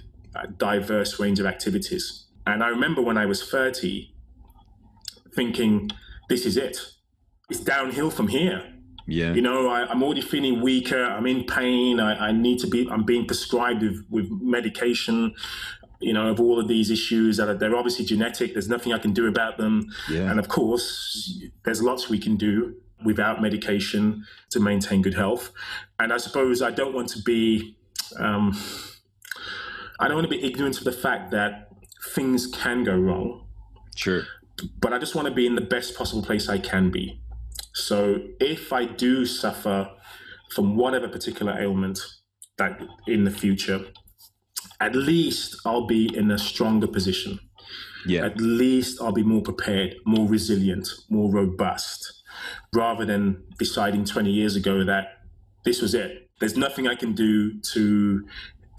[0.58, 2.26] diverse range of activities.
[2.46, 4.14] And I remember when I was 30,
[5.36, 5.90] thinking,
[6.30, 6.78] this is it.
[7.50, 8.64] It's downhill from here.
[9.08, 9.34] Yeah.
[9.34, 11.04] You know, I, am already feeling weaker.
[11.04, 12.00] I'm in pain.
[12.00, 15.34] I, I, need to be, I'm being prescribed with, with medication
[16.02, 18.54] you know, of all of these issues that are, they're obviously genetic.
[18.54, 19.90] There's nothing I can do about them.
[20.10, 20.30] Yeah.
[20.32, 25.52] And of course, there's lots we can do without medication to maintain good health.
[26.00, 27.78] And I suppose I don't want to be,
[28.18, 28.58] um,
[30.00, 31.70] I don't want to be ignorant of the fact that
[32.14, 33.48] things can go wrong.
[33.96, 34.24] Sure.
[34.80, 37.22] But I just want to be in the best possible place I can be.
[37.74, 39.90] So if I do suffer
[40.52, 42.00] from whatever particular ailment
[42.58, 43.86] that in the future,
[44.80, 47.40] at least I'll be in a stronger position.
[48.06, 48.26] Yeah.
[48.26, 52.24] At least I'll be more prepared, more resilient, more robust,
[52.74, 55.20] rather than deciding 20 years ago that
[55.66, 56.30] this was it.
[56.40, 58.26] There's nothing I can do to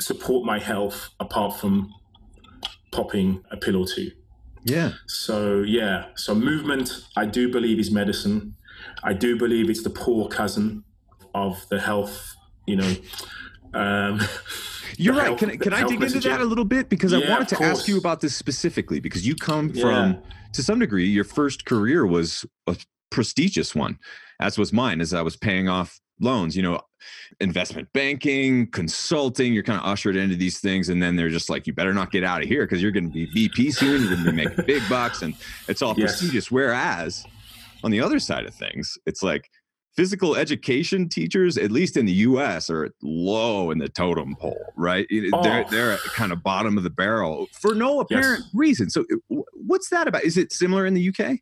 [0.01, 1.93] support my health apart from
[2.93, 4.11] popping a pill or two.
[4.65, 4.93] Yeah.
[5.07, 6.07] So, yeah.
[6.17, 8.57] So, movement, I do believe, is medicine.
[9.03, 10.85] I do believe it's the poor cousin
[11.35, 12.35] of the health,
[12.67, 12.95] you know.
[13.75, 14.21] Um,
[14.97, 15.37] You're right.
[15.39, 16.89] Can, can I dig into that a little bit?
[16.91, 19.83] Because yeah, I wanted to ask you about this specifically because you come yeah.
[19.83, 22.77] from, to some degree, your first career was a
[23.11, 23.99] prestigious one,
[24.41, 26.81] as was mine, as I was paying off loans, you know,
[27.41, 30.89] investment banking, consulting, you're kind of ushered into these things.
[30.89, 33.07] And then they're just like, you better not get out of here because you're going
[33.07, 34.03] to be VP soon.
[34.03, 35.35] You're going to be making big bucks and
[35.69, 36.19] it's all yes.
[36.19, 36.51] prestigious.
[36.51, 37.25] Whereas
[37.83, 39.51] on the other side of things, it's like,
[39.97, 45.07] physical education teachers, at least in the U.S., are low in the totem pole, right?
[45.33, 45.43] Oh.
[45.43, 48.51] They're they're kind of bottom of the barrel for no apparent yes.
[48.55, 48.91] reason.
[48.91, 50.25] So, what's that about?
[50.25, 51.39] Is it similar in the UK?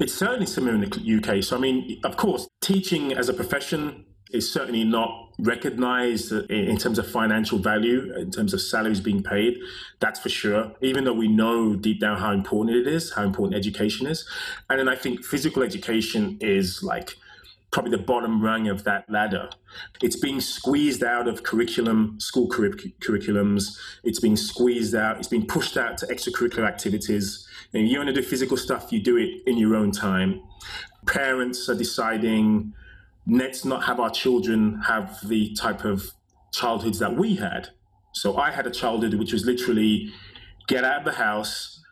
[0.00, 1.42] It's certainly similar in the UK.
[1.42, 6.98] So, I mean, of course, teaching as a profession is certainly not recognized in terms
[6.98, 9.58] of financial value, in terms of salaries being paid.
[10.00, 10.72] That's for sure.
[10.80, 14.28] Even though we know deep down how important it is, how important education is,
[14.70, 17.16] and then I think physical education is like
[17.74, 19.50] probably the bottom rung of that ladder.
[20.00, 23.76] It's being squeezed out of curriculum, school curriculums.
[24.04, 25.18] It's being squeezed out.
[25.18, 27.48] It's being pushed out to extracurricular activities.
[27.72, 30.40] And you want to do physical stuff, you do it in your own time.
[31.06, 32.72] Parents are deciding,
[33.26, 36.10] let's not have our children have the type of
[36.52, 37.68] childhoods that we had.
[38.12, 40.12] So I had a childhood which was literally
[40.68, 41.82] get out of the house.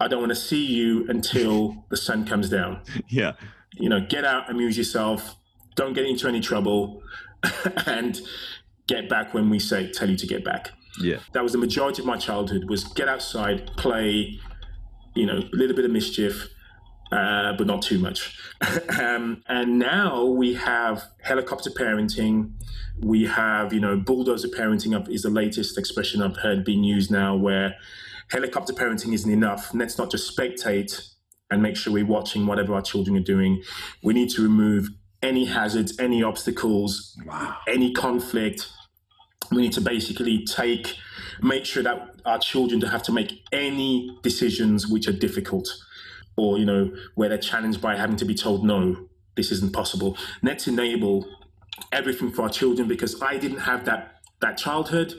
[0.00, 2.82] I don't want to see you until the sun comes down.
[3.08, 3.32] Yeah.
[3.76, 5.34] You know, get out, amuse yourself,
[5.74, 7.02] don't get into any trouble,
[7.86, 8.20] and
[8.86, 10.70] get back when we say tell you to get back.
[11.00, 11.18] Yeah.
[11.32, 14.38] That was the majority of my childhood was get outside, play,
[15.16, 16.48] you know, a little bit of mischief,
[17.12, 18.36] uh, but not too much.
[19.00, 22.52] um, and now we have helicopter parenting.
[23.00, 27.36] We have, you know, bulldozer parenting is the latest expression I've heard being used now,
[27.36, 27.76] where
[28.30, 29.72] helicopter parenting isn't enough.
[29.74, 31.10] Let's not just spectate
[31.50, 33.62] and make sure we're watching whatever our children are doing.
[34.02, 34.88] We need to remove
[35.22, 37.56] any hazards, any obstacles, wow.
[37.68, 38.70] any conflict.
[39.50, 40.96] We need to basically take,
[41.42, 45.68] make sure that our children don't have to make any decisions which are difficult
[46.36, 50.16] or, you know, where they're challenged by having to be told, no, this isn't possible.
[50.42, 51.26] Let's enable
[51.92, 55.14] everything for our children because I didn't have that that childhood.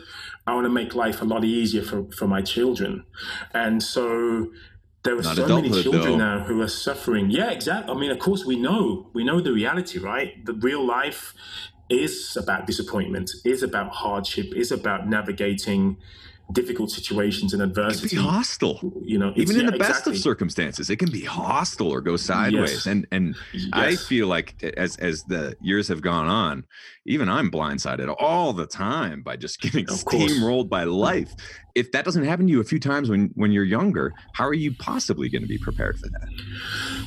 [0.46, 3.06] I want to make life a lot easier for, for my children.
[3.54, 4.52] And so
[5.04, 6.18] there are Not so many children though.
[6.18, 7.32] now who are suffering.
[7.32, 7.94] Yeah, exactly.
[7.94, 10.46] I mean, of course, we know we know the reality, right?
[10.46, 11.34] The real life
[11.90, 15.98] is about disappointment, is about hardship, is about navigating
[16.52, 18.08] difficult situations and adversity.
[18.08, 19.34] It can be hostile, you know.
[19.36, 20.14] Even in yeah, the best exactly.
[20.14, 22.72] of circumstances, it can be hostile or go sideways.
[22.72, 22.86] Yes.
[22.86, 23.70] And and yes.
[23.74, 26.66] I feel like as as the years have gone on,
[27.06, 30.94] even I'm blindsided all the time by just getting steamrolled by mm-hmm.
[30.94, 31.34] life.
[31.74, 34.54] If that doesn't happen to you a few times when when you're younger, how are
[34.54, 36.30] you possibly going to be prepared for that?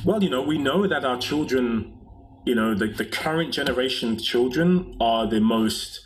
[0.03, 1.97] Well, you know, we know that our children,
[2.45, 6.01] you know, the, the current generation children are the most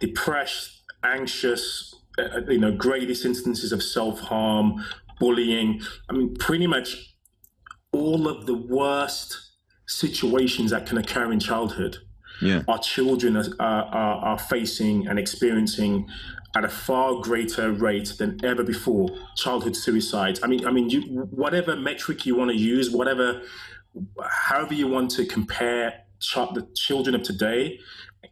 [0.00, 4.84] depressed, anxious, Uh, you know, greatest instances of self harm,
[5.20, 5.80] bullying.
[6.08, 7.14] I mean, pretty much
[7.92, 9.36] all of the worst
[9.86, 11.98] situations that can occur in childhood.
[12.40, 12.62] Yeah.
[12.68, 16.08] Our children are, are, are facing and experiencing
[16.56, 19.08] at a far greater rate than ever before.
[19.36, 20.40] Childhood suicides.
[20.42, 23.42] I mean, I mean, you, whatever metric you want to use, whatever,
[24.22, 27.80] however you want to compare ch- the children of today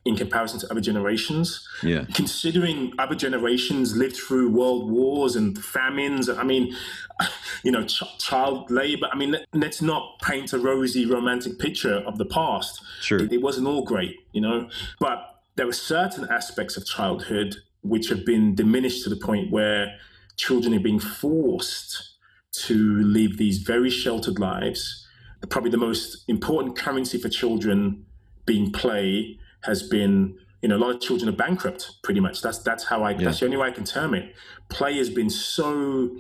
[0.05, 1.67] in comparison to other generations.
[1.83, 2.05] Yeah.
[2.15, 6.75] Considering other generations lived through world wars and famines, I mean,
[7.65, 9.09] you know, ch- child labor.
[9.13, 12.83] I mean, let's not paint a rosy romantic picture of the past.
[13.01, 13.19] Sure.
[13.19, 14.69] It, it wasn't all great, you know,
[15.01, 15.19] but
[15.57, 19.97] there were certain aspects of childhood which have been diminished to the point where
[20.37, 22.15] children are being forced
[22.53, 25.07] to live these very sheltered lives.
[25.49, 28.05] Probably the most important currency for children
[28.45, 32.43] being play has been you know a lot of children are bankrupt pretty much.
[32.43, 33.25] That's that's how i yeah.
[33.25, 34.35] that's the only way i can term it.
[34.69, 36.17] Play has been so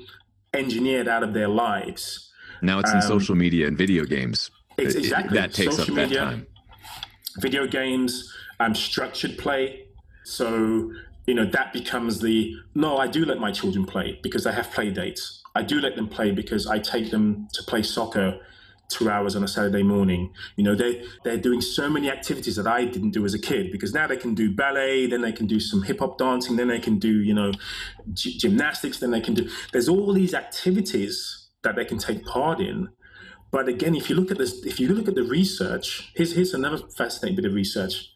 [0.55, 2.33] engineered out of their lives.
[2.63, 4.51] Now it's um, in social media and video games.
[4.79, 6.47] It's exactly it, that takes social up media, that time.
[7.39, 9.87] video games um, structured play.
[10.25, 10.93] So
[11.27, 14.71] you know that becomes the no i do let my children play because they have
[14.71, 15.43] play dates.
[15.55, 18.39] I do let them play because i take them to play soccer
[18.89, 20.33] two hours on a Saturday morning.
[20.57, 23.73] You know, they they're doing so many activities that I didn't do as a kid
[23.73, 26.69] because now they can do ballet, then they can do some hip hop dancing, then
[26.69, 27.53] they can do you know
[28.13, 29.49] g- gymnastics, then they can do.
[29.73, 32.89] There's all these activities that they can take part in.
[33.51, 36.55] But again, if you look at this, if you look at the research, here's here's
[36.55, 38.11] another fascinating bit of research.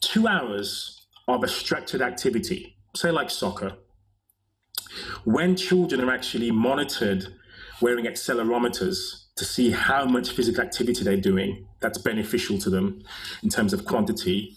[0.00, 3.76] Two hours of a structured activity, say like soccer,
[5.24, 7.26] when children are actually monitored
[7.80, 13.02] wearing accelerometers to see how much physical activity they're doing that's beneficial to them
[13.42, 14.56] in terms of quantity,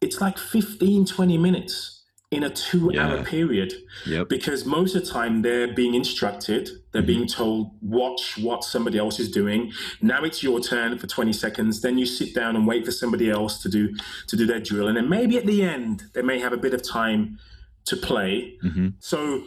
[0.00, 1.96] it's like 15, 20 minutes
[2.32, 3.06] in a two yeah.
[3.06, 3.72] hour period.
[4.04, 4.28] Yep.
[4.28, 7.06] Because most of the time they're being instructed, they're mm-hmm.
[7.06, 9.72] being told, watch what somebody else is doing.
[10.02, 11.80] Now it's your turn for 20 seconds.
[11.80, 13.94] Then you sit down and wait for somebody else to do
[14.26, 14.88] to do their drill.
[14.88, 17.38] And then maybe at the end they may have a bit of time
[17.86, 18.58] to play.
[18.64, 18.88] Mm-hmm.
[18.98, 19.44] So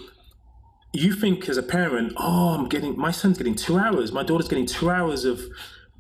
[0.94, 4.48] you think as a parent, oh, I'm getting my son's getting two hours, my daughter's
[4.48, 5.42] getting two hours of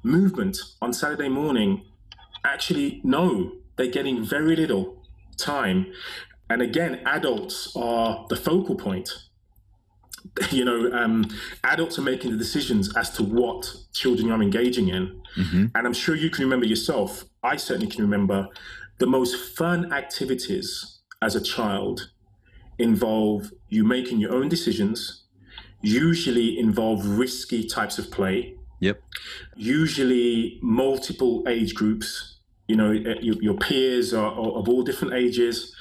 [0.03, 1.85] movement on Saturday morning.
[2.43, 5.03] Actually, no, they're getting very little
[5.37, 5.91] time.
[6.49, 9.09] And again, adults are the focal point.
[10.51, 11.25] You know, um,
[11.63, 15.21] adults are making the decisions as to what children are engaging in.
[15.37, 15.65] Mm-hmm.
[15.75, 17.25] And I'm sure you can remember yourself.
[17.41, 18.47] I certainly can remember
[18.99, 22.09] the most fun activities as a child
[22.79, 25.23] involve you making your own decisions,
[25.81, 28.55] usually involve risky types of play.
[28.79, 29.01] Yep.
[29.55, 32.37] Usually multiple age groups.
[32.67, 35.75] You know, eh, your, your peers are, are of all different ages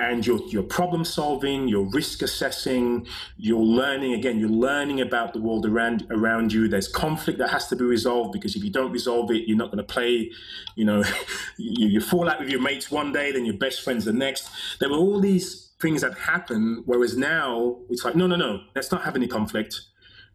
[0.00, 5.40] and you're, you're problem solving, you're risk assessing, you're learning again, you're learning about the
[5.40, 6.68] world around around you.
[6.68, 9.66] There's conflict that has to be resolved because if you don't resolve it, you're not
[9.66, 10.30] going to play.
[10.74, 11.04] You know,
[11.58, 14.48] you, you fall out with your mates one day, then your best friends the next.
[14.80, 16.82] There were all these things that happen.
[16.86, 19.80] Whereas now it's like, no, no, no, let's not have any conflict.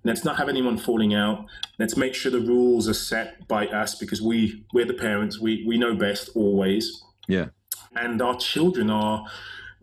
[0.03, 1.45] Let's not have anyone falling out.
[1.79, 5.39] Let's make sure the rules are set by us because we we're the parents.
[5.39, 7.03] We we know best always.
[7.27, 7.47] Yeah.
[7.95, 9.25] And our children are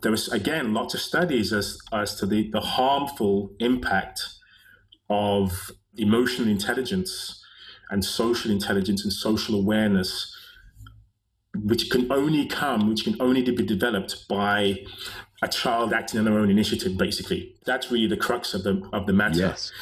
[0.03, 4.23] there is again lots of studies as as to the, the harmful impact
[5.11, 7.45] of emotional intelligence
[7.91, 10.33] and social intelligence and social awareness
[11.55, 14.79] which can only come, which can only be developed by
[15.43, 17.55] a child acting on their own initiative, basically.
[17.67, 19.41] That's really the crux of the of the matter.
[19.41, 19.73] Yes.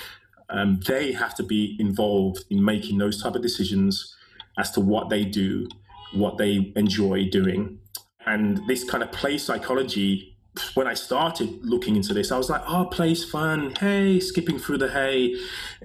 [0.49, 4.17] Um, they have to be involved in making those type of decisions
[4.59, 5.69] as to what they do,
[6.13, 7.79] what they enjoy doing.
[8.27, 10.37] And this kind of play psychology,
[10.75, 13.75] when I started looking into this, I was like, oh, play's fun.
[13.79, 15.37] Hey, skipping through the hay,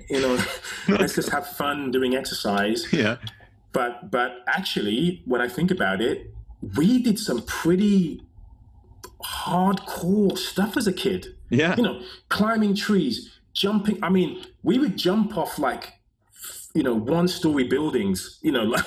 [0.09, 0.43] you know,
[0.87, 2.91] let's just have fun doing exercise.
[2.91, 3.17] Yeah.
[3.71, 6.33] But but actually, when I think about it,
[6.75, 8.23] we did some pretty
[9.45, 11.35] hardcore stuff as a kid.
[11.49, 11.75] Yeah.
[11.75, 14.03] You know, climbing trees, jumping.
[14.03, 15.93] I mean, we would jump off like,
[16.73, 18.85] you know, one story buildings, you know, like,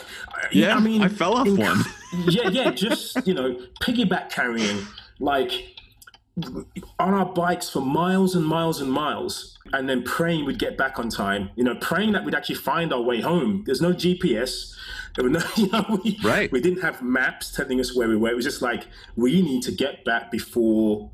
[0.53, 1.85] yeah, I mean, I fell off inc- one.
[2.29, 4.87] yeah, yeah, just, you know, piggyback carrying,
[5.21, 5.53] like
[6.99, 9.57] on our bikes for miles and miles and miles.
[9.73, 12.93] And then praying we'd get back on time, you know, praying that we'd actually find
[12.93, 13.65] our way home.
[13.67, 14.75] There's no GPS.
[15.19, 16.51] There were no, you know, we, Right.
[16.53, 18.29] we didn't have maps telling us where we were.
[18.31, 21.11] It was just like, we need to get back before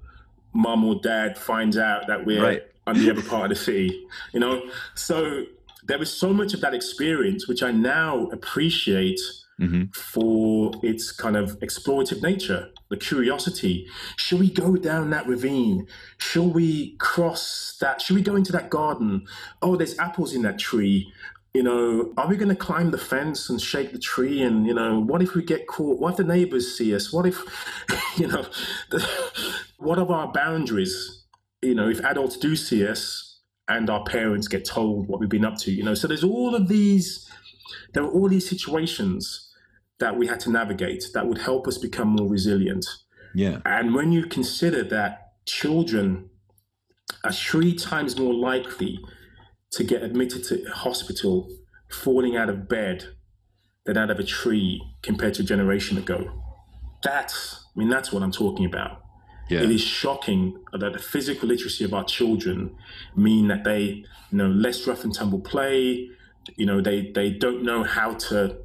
[0.53, 2.63] mom or dad finds out that we're Right.
[2.87, 4.63] on the other part of the city, you know?
[4.95, 5.45] So
[5.87, 9.21] there was so much of that experience, which I now appreciate
[9.59, 13.87] hmm for its kind of explorative nature, the curiosity.
[14.17, 15.87] Should we go down that ravine?
[16.19, 18.03] Should we cross that?
[18.03, 19.25] Should we go into that garden?
[19.63, 21.13] Oh, there's apples in that tree.
[21.55, 24.43] You know, are we going to climb the fence and shake the tree?
[24.43, 26.01] And, you know, what if we get caught?
[26.01, 27.13] What if the neighbors see us?
[27.13, 27.41] What if,
[28.17, 28.45] you know,
[28.91, 29.09] the,
[29.79, 31.25] what are our boundaries?
[31.63, 33.39] You know, if adults do see us
[33.69, 36.57] and our parents get told what we've been up to, you know, so there's all
[36.57, 37.31] of these,
[37.93, 39.53] there are all these situations
[40.01, 42.85] that we had to navigate that would help us become more resilient.
[43.35, 43.61] Yeah.
[43.65, 46.31] And when you consider that children
[47.23, 48.99] are three times more likely
[49.75, 51.51] to get admitted to hospital
[51.89, 53.05] falling out of bed
[53.85, 56.31] than out of a tree compared to a generation ago,
[57.03, 59.03] that's, I mean, that's what I'm talking about.
[59.49, 59.61] Yeah.
[59.61, 62.77] It is shocking that the physical literacy of our children
[63.15, 63.83] mean that they,
[64.31, 66.09] you know, less rough and tumble play.
[66.57, 68.57] You know, they they don't know how to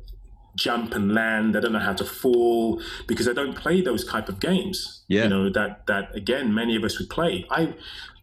[0.56, 1.54] jump and land.
[1.54, 5.04] They don't know how to fall because they don't play those type of games.
[5.10, 5.24] Yeah.
[5.24, 7.46] You know that that again, many of us would play.
[7.50, 7.74] I,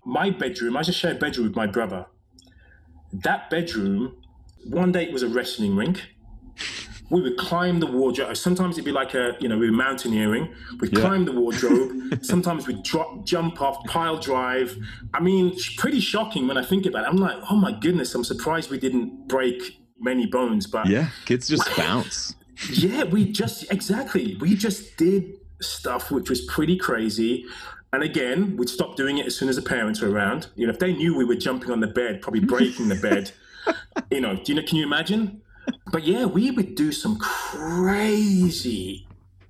[0.05, 0.79] my bedroom.
[0.79, 2.07] I just share a bedroom with my brother.
[3.13, 4.17] That bedroom.
[4.69, 6.03] One day it was a wrestling rink.
[7.09, 8.37] We would climb the wardrobe.
[8.37, 10.53] Sometimes it'd be like a, you know, we were mountaineering.
[10.81, 11.01] We'd Yeah.
[11.03, 12.19] climb the wardrobe.
[12.25, 14.77] Sometimes we'd drop, jump off, pile drive.
[15.15, 17.09] I mean, it's pretty shocking when I think about it.
[17.09, 20.67] I'm like, oh my goodness, I'm surprised we didn't break many bones.
[20.67, 21.11] But Yeah.
[21.27, 22.35] Kids just bounce.
[22.71, 24.37] yeah, we just, exactly.
[24.41, 27.47] We just did stuff which was pretty crazy.
[27.93, 30.49] And again, we'd stop doing it as soon as the parents were around.
[30.55, 33.33] You know, if they knew we were jumping on the bed, probably breaking the bed,
[34.11, 35.41] you know, do you know, can you imagine?
[35.93, 39.07] But yeah, we would do some crazy,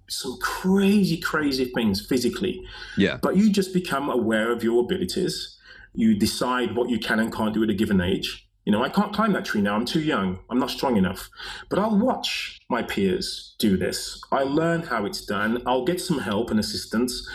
[0.09, 2.63] some crazy, crazy things physically.
[2.97, 3.19] Yeah.
[3.21, 5.59] But you just become aware of your abilities.
[5.95, 8.47] You decide what you can and can't do at a given age.
[8.67, 9.77] You know, I can't climb that tree now.
[9.77, 10.41] I'm too young.
[10.51, 11.31] I'm not strong enough.
[11.71, 14.21] But I'll watch my peers do this.
[14.33, 15.63] I learn how it's done.
[15.67, 17.29] I'll get some help and assistance.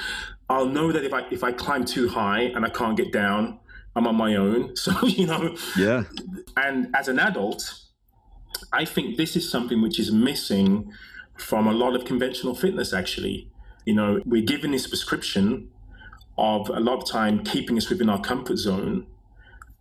[0.52, 3.60] I'll know that if I if I climb too high and I can't get down,
[3.96, 4.76] I'm on my own.
[4.84, 6.04] So you know, Yeah.
[6.58, 7.62] and as an adult,
[8.74, 10.92] I think this is something which is missing
[11.38, 13.50] from a lot of conventional fitness, actually.
[13.86, 15.70] You know, we're given this prescription
[16.38, 19.08] of a lot of time keeping us within our comfort zone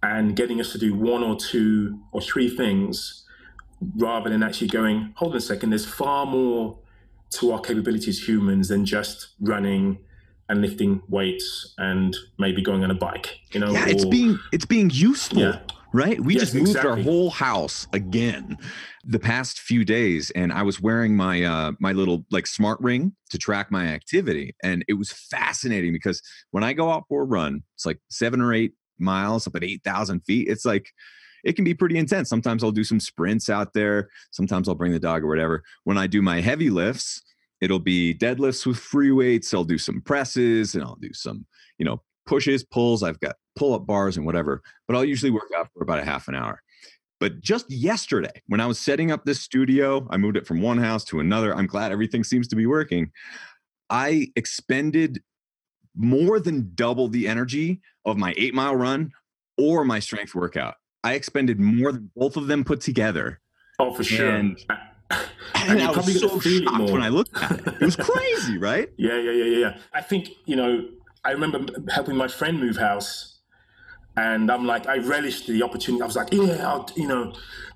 [0.03, 3.25] and getting us to do one or two or three things
[3.97, 6.79] rather than actually going, hold on a second, there's far more
[7.31, 9.99] to our capability as humans than just running
[10.51, 13.39] and lifting weights and maybe going on a bike.
[13.53, 13.87] You know, Yeah.
[13.89, 15.39] It's being it's being useful.
[15.39, 15.61] Yeah.
[15.93, 16.21] Right?
[16.21, 18.57] We Yes, just moved our whole house again
[19.05, 23.13] the past few days and I was wearing my uh my little like smart ring
[23.31, 26.21] to track my activity and it was fascinating because
[26.51, 29.65] when I go out for a run, it's like 7 or 8 miles up at
[29.65, 30.49] 8,000 feet.
[30.49, 30.91] It's like
[31.43, 32.29] it can be pretty intense.
[32.29, 34.11] Sometimes I'll do some sprints out there.
[34.31, 35.63] Sometimes I'll bring the dog or whatever.
[35.85, 37.23] When I do my heavy lifts,
[37.61, 39.53] it'll be deadlifts with free weights.
[39.53, 41.47] I'll do some presses and I'll do some,
[41.79, 43.03] you know, pushes, pulls.
[43.03, 46.05] I've got pull up bars and whatever, but I'll usually work out for about a
[46.05, 46.63] half an hour.
[47.19, 50.79] But just yesterday, when I was setting up this studio, I moved it from one
[50.79, 51.55] house to another.
[51.55, 53.11] I'm glad everything seems to be working.
[53.91, 55.23] I expended
[55.95, 59.13] more than double the energy of my eight mile run
[59.59, 60.77] or my strength workout.
[61.05, 63.41] I expended more than both of them put together.
[63.79, 64.31] Oh, for sure.
[64.31, 64.59] And,
[65.11, 67.67] and, and I was so shocked when I looked at it.
[67.67, 68.89] It was crazy, right?
[68.97, 69.79] yeah, yeah, yeah, yeah.
[69.93, 70.89] I think, you know,
[71.25, 73.31] I remember helping my friend move house
[74.17, 76.03] and I'm like, I relished the opportunity.
[76.03, 77.33] I was like, yeah, I'll, you know,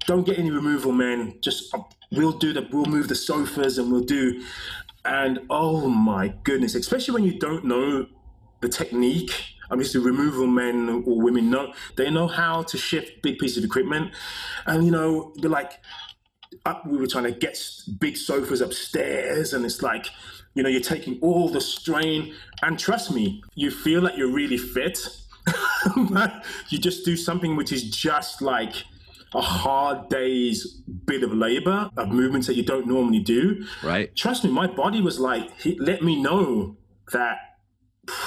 [0.06, 1.38] don't get any removal, man.
[1.40, 1.80] Just uh,
[2.12, 4.44] we'll do the, we'll move the sofas and we'll do.
[5.04, 8.06] And oh my goodness, especially when you don't know
[8.60, 9.30] the technique.
[9.70, 13.58] I mean, the removal men or women know they know how to shift big pieces
[13.58, 14.12] of equipment,
[14.66, 15.80] and you know, they're like,
[16.66, 17.58] up, we were trying to get
[17.98, 20.06] big sofas upstairs, and it's like,
[20.54, 24.58] you know, you're taking all the strain, and trust me, you feel like you're really
[24.58, 24.98] fit,
[26.10, 28.84] but you just do something which is just like
[29.34, 30.64] a hard day's
[31.06, 33.66] bit of labor of movements that you don't normally do.
[33.82, 34.14] Right.
[34.14, 36.76] Trust me, my body was like, let me know
[37.12, 37.38] that.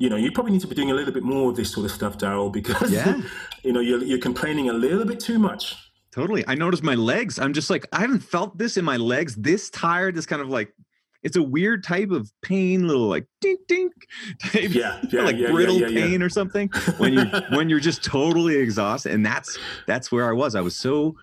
[0.00, 1.84] You know, you probably need to be doing a little bit more of this sort
[1.84, 3.20] of stuff, Darryl, because yeah.
[3.64, 5.87] you know you're, you're complaining a little bit too much.
[6.18, 6.42] Totally.
[6.48, 7.38] I noticed my legs.
[7.38, 10.48] I'm just like, I haven't felt this in my legs this tired, this kind of
[10.48, 10.74] like
[11.22, 13.92] it's a weird type of pain, little like dink dink
[14.42, 17.24] type, yeah, yeah like yeah, brittle yeah, pain or something when you
[17.56, 19.12] when you're just totally exhausted.
[19.12, 20.56] And that's that's where I was.
[20.56, 21.14] I was so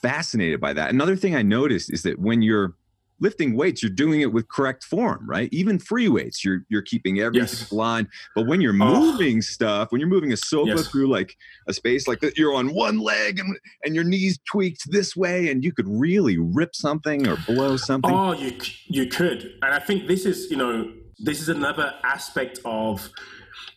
[0.00, 0.90] fascinated by that.
[0.90, 2.74] Another thing I noticed is that when you're
[3.20, 5.48] lifting weights, you're doing it with correct form, right?
[5.52, 7.70] Even free weights, you're you're keeping everything yes.
[7.70, 8.08] aligned.
[8.34, 9.40] But when you're moving oh.
[9.40, 10.88] stuff, when you're moving a sofa yes.
[10.88, 11.36] through like
[11.68, 15.50] a space like that, you're on one leg and and your knees tweaked this way,
[15.50, 18.12] and you could really rip something or blow something.
[18.12, 18.56] Oh, you
[18.86, 23.10] you could, and I think this is you know this is another aspect of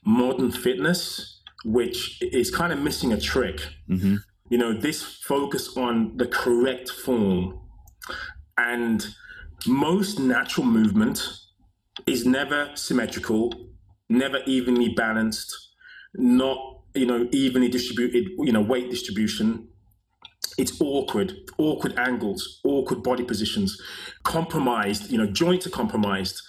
[0.06, 3.62] modern fitness which is kind of missing a trick.
[3.90, 4.16] Mm-hmm.
[4.50, 7.60] You know, this focus on the correct form
[8.58, 9.08] and
[9.68, 11.22] most natural movement
[12.08, 13.54] is never symmetrical,
[14.10, 15.56] never evenly balanced,
[16.16, 16.58] not
[16.96, 19.68] you know evenly distributed, you know weight distribution.
[20.58, 23.80] It's awkward, awkward angles, awkward body positions,
[24.24, 25.12] compromised.
[25.12, 26.42] You know joints are compromised.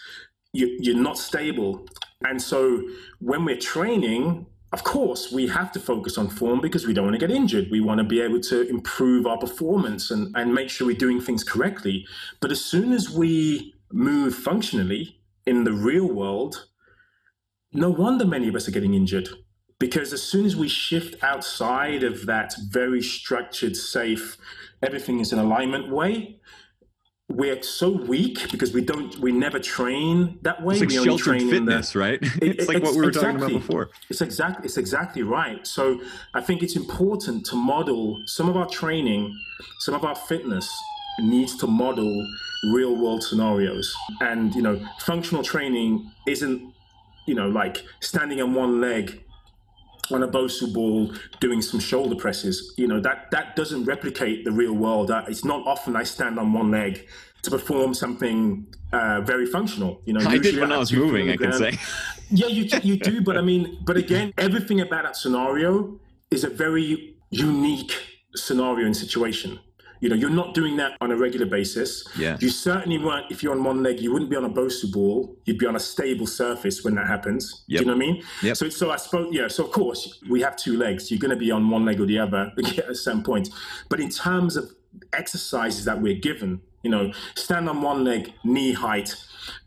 [0.53, 1.87] You, you're not stable,
[2.25, 2.83] and so
[3.21, 7.19] when we're training, of course, we have to focus on form because we don't want
[7.19, 7.69] to get injured.
[7.71, 11.21] We want to be able to improve our performance and, and make sure we're doing
[11.21, 12.07] things correctly.
[12.41, 16.69] But as soon as we move functionally in the real world,
[17.73, 19.29] no wonder many of us are getting injured.
[19.81, 24.37] Because as soon as we shift outside of that very structured, safe,
[24.83, 26.39] everything is in alignment way,
[27.31, 30.75] we're so weak because we don't we never train that way.
[30.75, 32.19] It's like we only train fitness, the, right?
[32.43, 33.91] it's like what we were exactly, talking about before.
[34.09, 35.65] It's exactly it's exactly right.
[35.67, 36.01] So
[36.35, 39.39] I think it's important to model some of our training,
[39.79, 40.69] some of our fitness
[41.21, 42.27] needs to model
[42.73, 43.95] real world scenarios.
[44.21, 46.75] And you know, functional training isn't,
[47.27, 49.23] you know, like standing on one leg
[50.13, 52.75] on a Bosu ball doing some shoulder presses.
[52.77, 55.11] You know, that, that doesn't replicate the real world.
[55.29, 57.07] it's not often I stand on one leg
[57.43, 60.03] to perform something uh, very functional.
[60.05, 61.79] You know, I did when I was moving, I can say.
[62.31, 63.21] Yeah, you, you do.
[63.23, 65.99] But I mean, but again, everything about that scenario
[66.31, 67.93] is a very unique
[68.35, 69.59] scenario and situation.
[70.01, 72.07] You know, you're not doing that on a regular basis.
[72.17, 72.37] Yeah.
[72.41, 75.37] You certainly weren't, if you're on one leg, you wouldn't be on a Bosu ball.
[75.45, 77.65] You'd be on a stable surface when that happens.
[77.69, 77.79] Yep.
[77.79, 78.23] Do you know what I mean?
[78.43, 78.57] Yep.
[78.57, 81.11] So, so I suppose, yeah, so of course, we have two legs.
[81.11, 82.53] You're going to be on one leg or the other
[82.89, 83.51] at some point.
[83.89, 84.71] But in terms of
[85.13, 89.15] exercises that we're given, you know, stand on one leg, knee height,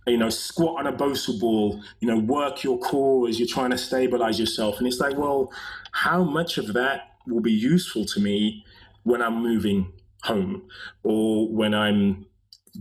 [0.07, 3.69] you know, squat on a Bosu ball, you know, work your core as you're trying
[3.69, 4.79] to stabilize yourself.
[4.79, 5.51] And it's like, well,
[5.91, 8.65] how much of that will be useful to me
[9.03, 9.91] when I'm moving
[10.23, 10.63] home
[11.03, 12.25] or when I'm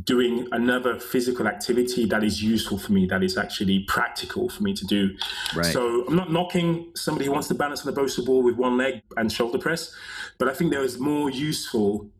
[0.05, 4.73] doing another physical activity that is useful for me, that is actually practical for me
[4.73, 5.11] to do.
[5.55, 5.67] Right.
[5.67, 8.79] So I'm not knocking somebody who wants to balance on the Bosu ball with one
[8.79, 9.95] leg and shoulder press,
[10.39, 12.11] but I think there is more useful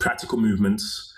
[0.00, 1.14] practical movements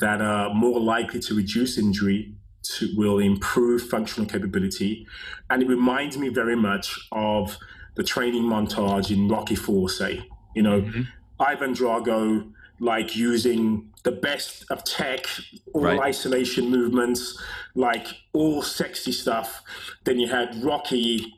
[0.00, 5.06] that are more likely to reduce injury, to, will improve functional capability.
[5.50, 7.56] And it reminds me very much of
[7.96, 10.28] the training montage in Rocky Four, say.
[10.54, 11.02] You know, mm-hmm.
[11.40, 15.26] Ivan Drago like using the best of tech,
[15.72, 16.00] all right.
[16.00, 17.42] isolation movements,
[17.74, 19.62] like all sexy stuff.
[20.04, 21.34] Then you had Rocky,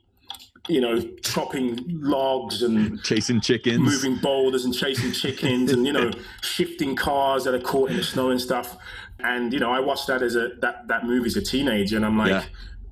[0.69, 6.11] you know, chopping logs and chasing chickens, moving boulders and chasing chickens, and you know,
[6.43, 8.77] shifting cars that are caught in the snow and stuff.
[9.21, 12.05] And you know, I watched that as a that that movie as a teenager, and
[12.05, 12.45] I'm like, yeah.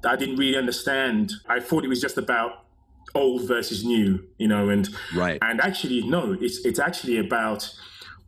[0.04, 1.32] I didn't really understand.
[1.48, 2.66] I thought it was just about
[3.14, 5.38] old versus new, you know, and right.
[5.42, 7.70] And actually, no, it's it's actually about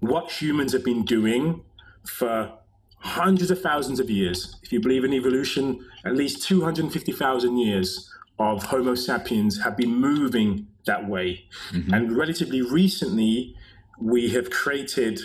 [0.01, 1.63] what humans have been doing
[2.05, 2.53] for
[3.01, 8.63] hundreds of thousands of years, if you believe in evolution, at least 250,000 years of
[8.65, 11.45] Homo sapiens have been moving that way.
[11.73, 11.95] Mm-hmm.
[11.95, 13.55] And relatively recently,
[14.01, 15.21] we have created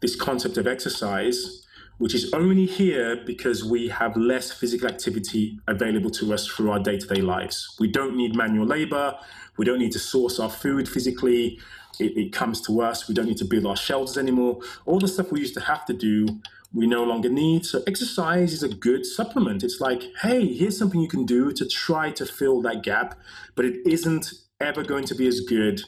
[0.00, 1.66] this concept of exercise,
[1.98, 6.78] which is only here because we have less physical activity available to us through our
[6.78, 7.76] day to day lives.
[7.78, 9.14] We don't need manual labor,
[9.56, 11.60] we don't need to source our food physically.
[12.00, 13.08] It, it, comes to us.
[13.08, 14.60] We don't need to build our shelters anymore.
[14.86, 16.40] All the stuff we used to have to do,
[16.72, 17.64] we no longer need.
[17.64, 19.62] So exercise is a good supplement.
[19.62, 23.18] It's like, hey, here's something you can do to try to fill that gap,
[23.54, 25.82] but it isn't ever going to be as good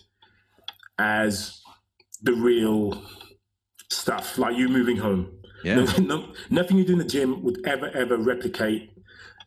[0.99, 1.61] as
[2.23, 3.03] the real
[3.91, 5.33] stuff, like you moving home.
[5.65, 5.87] Yeah.
[5.99, 8.96] No, no, nothing you do in the gym would ever, ever replicate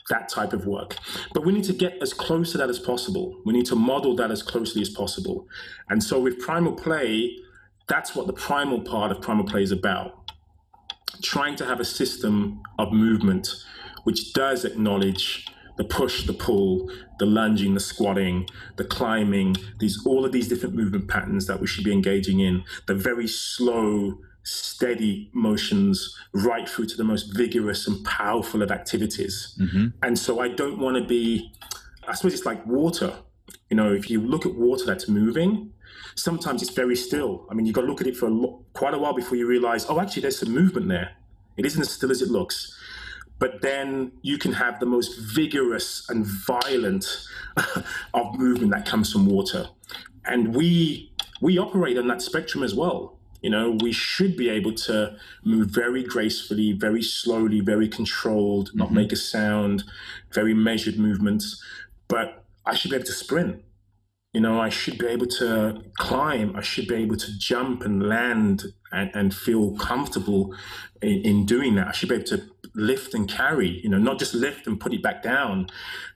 [0.10, 0.98] that type of work.
[1.34, 3.42] But we need to get as close to that as possible.
[3.46, 5.48] We need to model that as closely as possible.
[5.90, 7.38] And so with primal play,
[7.88, 10.32] that's what the primal part of primal play is about.
[11.22, 13.50] Trying to have a system of movement
[14.04, 15.46] which does acknowledge
[15.78, 20.76] the push, the pull, the lunging, the squatting, the climbing, these all of these different
[20.76, 26.86] movement patterns that we should be engaging in, the very slow steady motions right through
[26.88, 29.58] to the most vigorous and powerful of activities.
[29.60, 29.88] Mm-hmm.
[30.04, 31.52] And so I don't want to be,
[32.08, 33.14] I suppose it's like water.
[33.70, 35.72] You know, if you look at water that's moving,
[36.16, 37.46] sometimes it's very still.
[37.50, 39.38] I mean, you've got to look at it for a lo- quite a while before
[39.38, 41.12] you realize, oh, actually, there's some movement there.
[41.58, 42.76] It isn't as still as it looks.
[43.38, 47.06] But then you can have the most vigorous and violent
[48.14, 49.68] of movement that comes from water.
[50.26, 51.12] And we
[51.42, 53.19] we operate on that spectrum as well.
[53.42, 58.88] You know, we should be able to move very gracefully, very slowly, very controlled, not
[58.88, 58.96] mm-hmm.
[58.96, 59.84] make a sound,
[60.34, 61.64] very measured movements.
[62.08, 63.64] But I should be able to sprint.
[64.34, 66.56] You know, I should be able to climb.
[66.56, 70.56] I should be able to jump and land and, and feel comfortable
[71.02, 71.88] in, in doing that.
[71.88, 72.44] I should be able to
[72.76, 75.68] lift and carry, you know, not just lift and put it back down.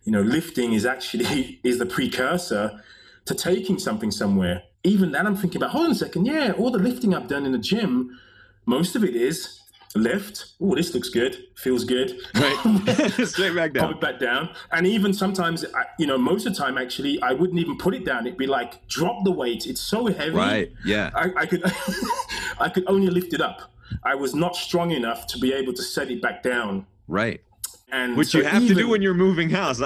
[0.04, 2.84] You know, lifting is actually is the precursor
[3.26, 6.72] to taking something somewhere even then I'm thinking about, hold on a second, yeah, all
[6.72, 8.20] the lifting I've done in the gym,
[8.66, 9.60] most of it is
[9.96, 10.54] lift.
[10.62, 12.20] Oh, this looks good, feels good.
[12.36, 13.84] Right, straight back down.
[13.84, 14.50] Pop it back down.
[14.72, 15.66] And even sometimes,
[15.98, 18.26] you know, most of the time, actually, I wouldn't even put it down.
[18.26, 19.68] It'd be like, drop the weight.
[19.68, 20.32] It's so heavy.
[20.32, 20.72] Right.
[20.86, 21.12] Yeah.
[21.16, 21.64] I, I could,
[22.60, 23.72] I could only lift it up.
[24.04, 26.88] I was not strong enough to be able to set it back down.
[27.08, 27.42] Right.
[27.92, 29.80] And which so you have even, to do when you're moving house.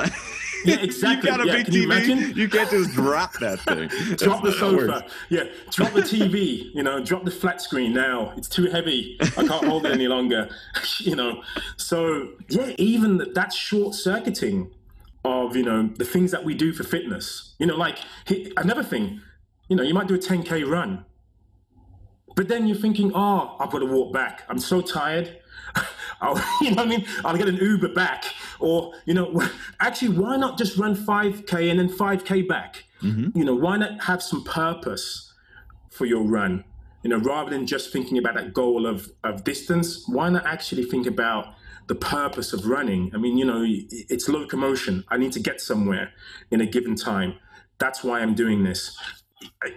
[0.65, 1.29] Yeah, exactly.
[1.29, 2.07] you got a yeah, big TV.
[2.07, 3.87] You, you, can't just drop that thing.
[4.17, 5.05] drop the sofa.
[5.29, 6.73] Yeah, drop the TV.
[6.73, 8.33] You know, drop the flat screen now.
[8.37, 9.17] It's too heavy.
[9.21, 10.49] I can't hold it any longer.
[10.99, 11.43] you know,
[11.77, 14.71] so yeah, even that short circuiting
[15.25, 17.55] of you know the things that we do for fitness.
[17.59, 17.99] You know, like
[18.57, 19.21] another thing.
[19.69, 21.03] You know, you might do a 10k run,
[22.37, 24.43] but then you're thinking, oh, I've got to walk back.
[24.47, 25.39] I'm so tired.
[26.21, 27.05] I'll, you know what I mean?
[27.23, 28.25] I'll get an Uber back.
[28.59, 29.41] Or, you know,
[29.79, 32.85] actually, why not just run 5K and then 5K back?
[33.01, 33.37] Mm-hmm.
[33.37, 35.33] You know, why not have some purpose
[35.89, 36.63] for your run?
[37.03, 40.83] You know, rather than just thinking about that goal of, of distance, why not actually
[40.83, 41.53] think about
[41.87, 43.11] the purpose of running?
[43.13, 45.03] I mean, you know, it's locomotion.
[45.07, 46.11] I need to get somewhere
[46.51, 47.35] in a given time.
[47.77, 48.97] That's why I'm doing this.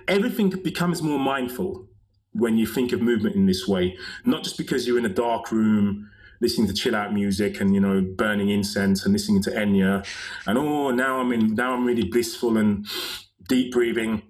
[0.08, 1.86] Everything becomes more mindful
[2.32, 5.52] when you think of movement in this way, not just because you're in a dark
[5.52, 6.09] room
[6.40, 10.06] listening to chill out music and you know burning incense and listening to Enya,
[10.46, 12.86] and oh now I'm in now I'm really blissful and
[13.48, 14.22] deep breathing.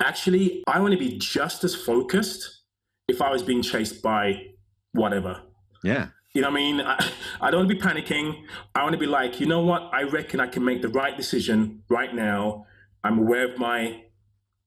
[0.00, 2.62] Actually, I want to be just as focused
[3.08, 4.46] if I was being chased by
[4.92, 5.42] whatever.
[5.82, 6.08] Yeah.
[6.32, 6.80] You know what I mean?
[6.80, 7.10] I,
[7.40, 8.44] I don't want to be panicking.
[8.74, 9.90] I want to be like, you know what?
[9.92, 12.66] I reckon I can make the right decision right now.
[13.02, 14.04] I'm aware of my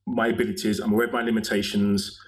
[0.06, 0.80] my abilities.
[0.80, 2.20] I'm aware of my limitations.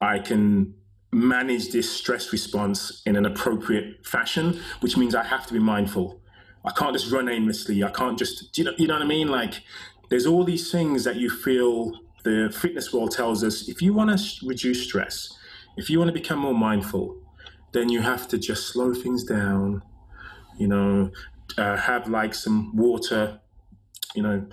[0.00, 0.74] I can
[1.14, 6.20] manage this stress response in an appropriate fashion, which means I have to be mindful.
[6.64, 7.84] I can't just run aimlessly.
[7.84, 9.28] I can't just, you know, you know what I mean?
[9.28, 9.62] Like,
[10.10, 11.92] there's all these things that you feel
[12.24, 15.36] the fitness world tells us if you want to reduce stress,
[15.76, 17.16] if you want to become more mindful,
[17.72, 19.82] then you have to just slow things down,
[20.58, 21.10] you know,
[21.58, 23.40] uh, have like some water,
[24.14, 24.46] you know,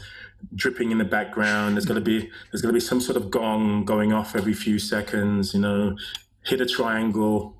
[0.56, 1.76] dripping in the background.
[1.76, 5.54] There's gonna be there's to be some sort of gong going off every few seconds.
[5.54, 5.96] You know,
[6.44, 7.58] hit a triangle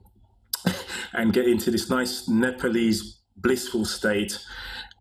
[1.14, 4.40] and get into this nice Nepalese blissful state.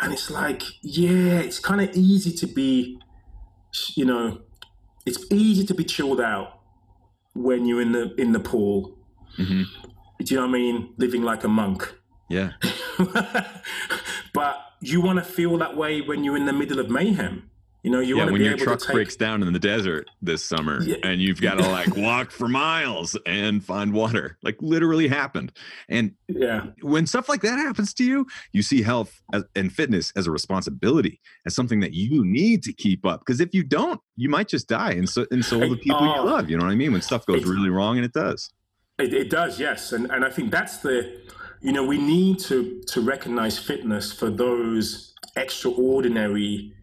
[0.00, 2.98] And it's like, yeah, it's kind of easy to be,
[3.96, 4.40] you know,
[5.06, 6.60] it's easy to be chilled out
[7.34, 8.98] when you're in the in the pool.
[9.38, 9.62] Mm-hmm.
[10.18, 10.94] Do you know what I mean?
[10.96, 11.94] Living like a monk.
[12.28, 12.52] Yeah.
[14.32, 17.49] but you want to feel that way when you're in the middle of mayhem
[17.82, 18.94] You know, you yeah, want when be your able truck to take.
[18.94, 20.96] breaks down in the desert this summer Yeah.
[21.02, 25.52] and you've got to like walk for miles and find water, like literally happened.
[25.88, 30.12] And Yeah, when stuff like that happens to you, you see health as, and fitness
[30.14, 33.20] as a responsibility, as something that you need to keep up.
[33.20, 36.04] Because if you don't, you might just die, and so and so will the people
[36.06, 36.24] you Oh.
[36.24, 36.50] love.
[36.50, 36.92] You know what I mean?
[36.92, 38.50] When stuff goes really wrong, and it does.
[38.98, 41.18] It, it does, yes, and and I think that's the,
[41.62, 46.74] you know, we need to to recognize fitness for those extraordinary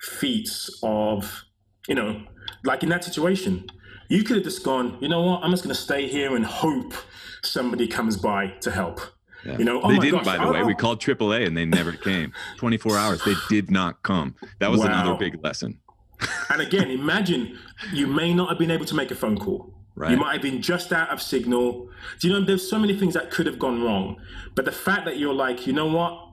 [0.00, 1.44] feats of,
[1.86, 2.22] you know,
[2.64, 3.66] like in that situation,
[4.08, 6.44] you could have just gone, you know what, I'm just going to stay here and
[6.44, 6.94] hope
[7.42, 9.00] somebody comes by to help.
[9.44, 9.58] Yeah.
[9.58, 10.62] You know, oh they didn't, gosh, by the way.
[10.64, 12.32] We called AAA and they never came.
[12.56, 14.34] 24 hours, they did not come.
[14.60, 15.78] That was another big lesson,
[16.50, 17.56] And again, imagine
[17.92, 19.72] you may not have been able to make a phone call.
[19.94, 20.10] right?
[20.10, 21.88] You might have been just out of signal.
[22.18, 24.16] Do you know, there's so many things that could have gone wrong.
[24.56, 26.24] But the fact that you're like, you know what?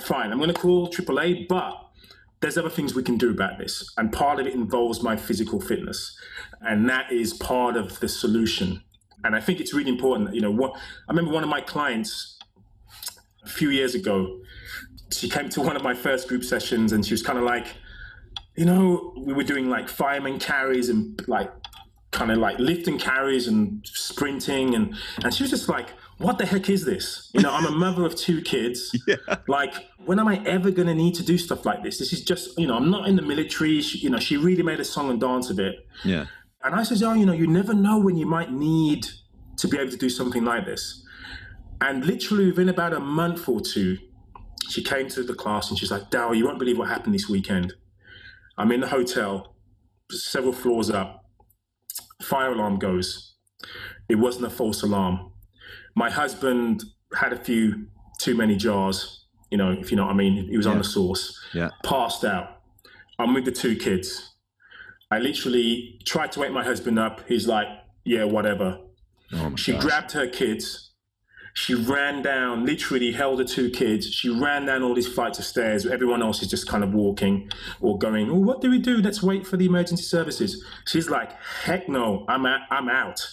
[0.00, 1.85] Fine, I'm going to call AAA, but
[2.40, 3.92] there's other things we can do about this.
[3.96, 6.16] And part of it involves my physical fitness.
[6.60, 8.82] And that is part of the solution.
[9.24, 10.34] And I think it's really important.
[10.34, 12.38] You know, what I remember one of my clients
[13.44, 14.40] a few years ago,
[15.12, 17.68] she came to one of my first group sessions and she was kind of like,
[18.56, 21.52] you know, we were doing like fireman carries and like
[22.10, 26.46] kind of like lifting carries and sprinting and and she was just like what the
[26.46, 29.16] heck is this you know i'm a mother of two kids Yeah.
[29.48, 29.74] like
[30.06, 32.58] when am i ever going to need to do stuff like this this is just
[32.58, 35.10] you know i'm not in the military she, you know she really made a song
[35.10, 36.26] and dance of it Yeah.
[36.64, 39.06] and i said oh you know you never know when you might need
[39.58, 41.04] to be able to do something like this
[41.80, 43.98] and literally within about a month or two
[44.68, 47.28] she came to the class and she's like Dow, you won't believe what happened this
[47.28, 47.74] weekend
[48.58, 49.54] i'm in the hotel
[50.10, 51.22] several floors up
[52.22, 53.34] fire alarm goes.
[54.08, 55.32] It wasn't a false alarm.
[55.94, 56.82] My husband
[57.14, 57.88] had a few
[58.20, 59.25] too many jars,
[59.56, 60.48] you know, if you know what I mean.
[60.48, 61.40] He was on the sauce.
[61.54, 61.70] Yeah.
[61.82, 62.60] passed out.
[63.18, 64.34] I'm with the two kids.
[65.10, 67.26] I literally tried to wake my husband up.
[67.26, 67.66] He's like,
[68.04, 68.78] yeah, whatever.
[69.32, 69.82] Oh She gosh.
[69.82, 70.90] grabbed her kids.
[71.54, 74.10] She ran down, literally held the two kids.
[74.12, 75.86] She ran down all these flights of stairs.
[75.86, 77.50] Everyone else is just kind of walking
[77.80, 78.98] or going, oh, what do we do?
[78.98, 80.62] Let's wait for the emergency services.
[80.86, 81.32] She's like,
[81.64, 82.60] heck no, I'm out.
[82.70, 83.26] I'm out.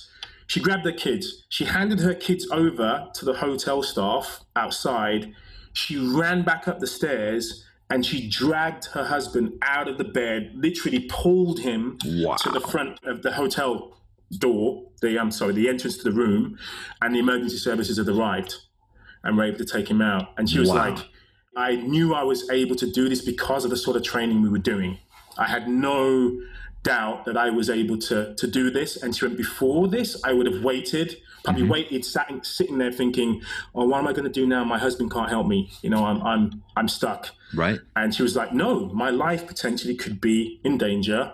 [0.48, 1.44] She grabbed the kids.
[1.50, 5.34] She handed her kids over to the hotel staff outside.
[5.74, 10.52] She ran back up the stairs and she dragged her husband out of the bed,
[10.56, 12.36] literally pulled him Wow.
[12.38, 13.98] to the front of the hotel
[14.38, 16.58] door, the I'm sorry, the entrance to the room,
[17.02, 18.56] and the emergency services had arrived
[19.24, 20.30] and were able to take him out.
[20.38, 20.76] And she was Wow.
[20.90, 21.00] like,
[21.56, 24.50] I knew I was able to do this because of the sort of training we
[24.50, 24.98] were doing.
[25.38, 26.40] I had no
[26.84, 29.02] doubt that I was able to to do this.
[29.02, 31.72] And she went, before this, I would have waited, probably mm-hmm.
[31.72, 33.42] waited, sat, sitting there thinking,
[33.76, 34.64] oh, what am I going to do now?
[34.64, 35.72] My husband can't help me.
[35.82, 37.32] You know, I'm I'm I'm stuck.
[37.54, 37.80] Right.
[37.96, 41.34] And she was like, No, my life potentially could be in danger.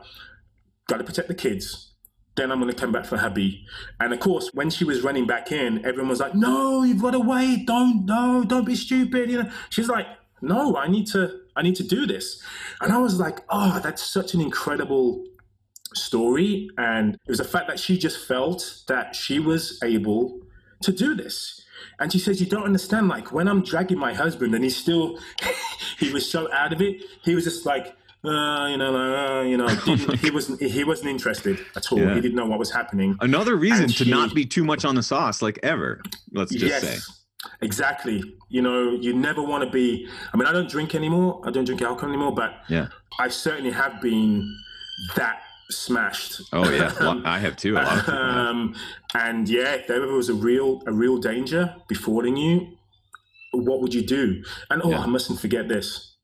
[0.87, 1.93] Got to protect the kids.
[2.35, 3.65] Then I'm going to come back for hubby.
[3.99, 7.11] And of course, when she was running back in, everyone was like, No, you've got
[7.11, 7.65] to wait.
[7.65, 9.29] Don't, no, don't be stupid.
[9.29, 10.07] You know, she's like,
[10.41, 12.41] No, I need to, I need to do this.
[12.81, 15.25] And I was like, Oh, that's such an incredible
[15.95, 16.69] story.
[16.77, 20.39] And it was the fact that she just felt that she was able
[20.83, 21.61] to do this.
[21.99, 23.07] And she says, You don't understand.
[23.07, 25.19] Like, when I'm dragging my husband and he's still,
[25.99, 29.55] he was so out of it, he was just like, uh, you know, uh, you
[29.55, 31.99] know, didn't, he wasn't he wasn't interested at all.
[31.99, 32.15] Yeah.
[32.15, 33.15] He didn't know what was happening.
[33.21, 36.01] Another reason And to she- not be too much on the sauce, like ever.
[36.33, 37.13] Let's just yes, say.
[37.61, 38.21] exactly.
[38.49, 40.07] You know, you never want to be.
[40.33, 41.41] I mean, I don't drink anymore.
[41.45, 42.87] I don't drink alcohol anymore, but Yeah.
[43.19, 44.53] I certainly have been
[45.15, 46.41] that smashed.
[46.53, 46.91] Oh yeah.
[46.99, 47.73] Well, I have too.
[47.73, 48.47] A lot of people have.
[48.47, 48.75] um,
[49.15, 52.77] and yeah, if there was a real a real danger befalling you,
[53.51, 54.43] what would you do?
[54.69, 54.99] And oh, Yeah.
[55.01, 56.15] I mustn't forget this.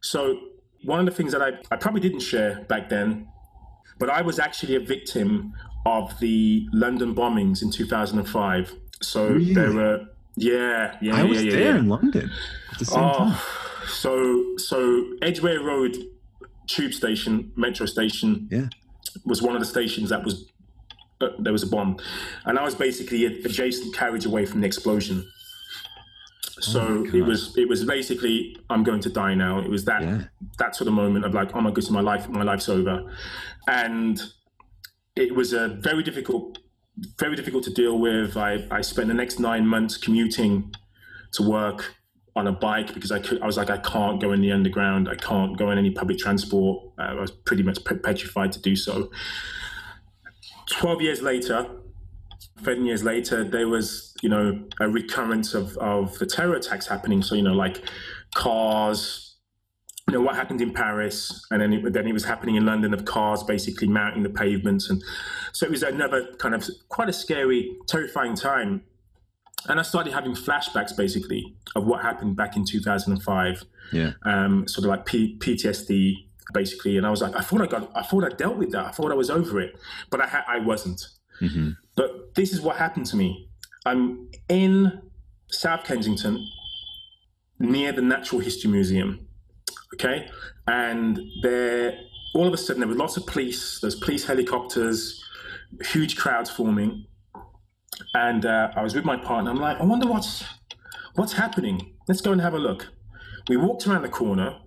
[0.00, 0.38] So
[0.84, 3.26] one of the things that I, I probably didn't share back then,
[3.98, 5.52] but I was actually a victim
[5.86, 8.74] of the London bombings in 2005.
[9.02, 9.54] So Really?
[9.54, 12.30] there were yeah, yeah, I yeah, was yeah, there in London
[12.72, 13.32] at the same time.
[13.34, 15.96] Oh, so so Edgware Road
[16.68, 18.68] tube station, metro station, Yeah.
[19.24, 20.50] Was one of the stations that was
[21.20, 21.96] uh, there was a bomb,
[22.44, 25.28] and I was basically adjacent carriage away from the explosion.
[26.60, 29.60] So Oh it was it was basically I'm going to die now.
[29.60, 30.22] It was that Yeah.
[30.58, 33.04] that sort of moment of like oh my goodness my life my life's over,
[33.68, 34.20] and
[35.16, 36.58] it was a very difficult
[37.18, 38.36] very difficult to deal with.
[38.36, 40.72] I I spent the next nine months commuting
[41.32, 41.94] to work
[42.38, 45.08] on a bike because I could I was like I can't go in the underground.
[45.08, 46.92] I can't go in any public transport.
[46.98, 49.10] Uh, I was pretty much petrified to do so.
[50.70, 51.66] Twelve years later,
[52.62, 57.22] 13 years later, there was, you know, a recurrence of, of the terror attacks happening.
[57.22, 57.82] So, you know, like
[58.34, 59.28] cars
[60.08, 62.94] you know what happened in Paris, and then it, then it was happening in London
[62.94, 65.04] of cars basically mounting the pavements, and
[65.52, 68.82] so it was another kind of quite a scary, terrifying time.
[69.68, 73.64] And I started having flashbacks basically of what happened back in 2005.
[73.92, 74.12] Yeah.
[74.22, 77.90] Um, sort of like P- PTSD basically, and I was like, I thought I got,
[77.94, 79.78] I thought I dealt with that, I thought I was over it,
[80.10, 81.06] but I ha- I wasn't.
[81.40, 81.70] Mm-hmm.
[81.94, 83.48] But this is what happened to me.
[83.84, 85.02] I'm in
[85.48, 86.46] South Kensington,
[87.58, 89.26] near the Natural History Museum.
[89.94, 90.28] Okay,
[90.66, 91.98] and there,
[92.34, 93.80] all of a sudden, there were lots of police.
[93.80, 95.22] There's police helicopters,
[95.86, 97.06] huge crowds forming,
[98.14, 99.50] and uh, I was with my partner.
[99.50, 100.44] I'm like, I wonder what's
[101.14, 101.94] what's happening.
[102.06, 102.88] Let's go and have a look.
[103.48, 104.58] We walked around the corner,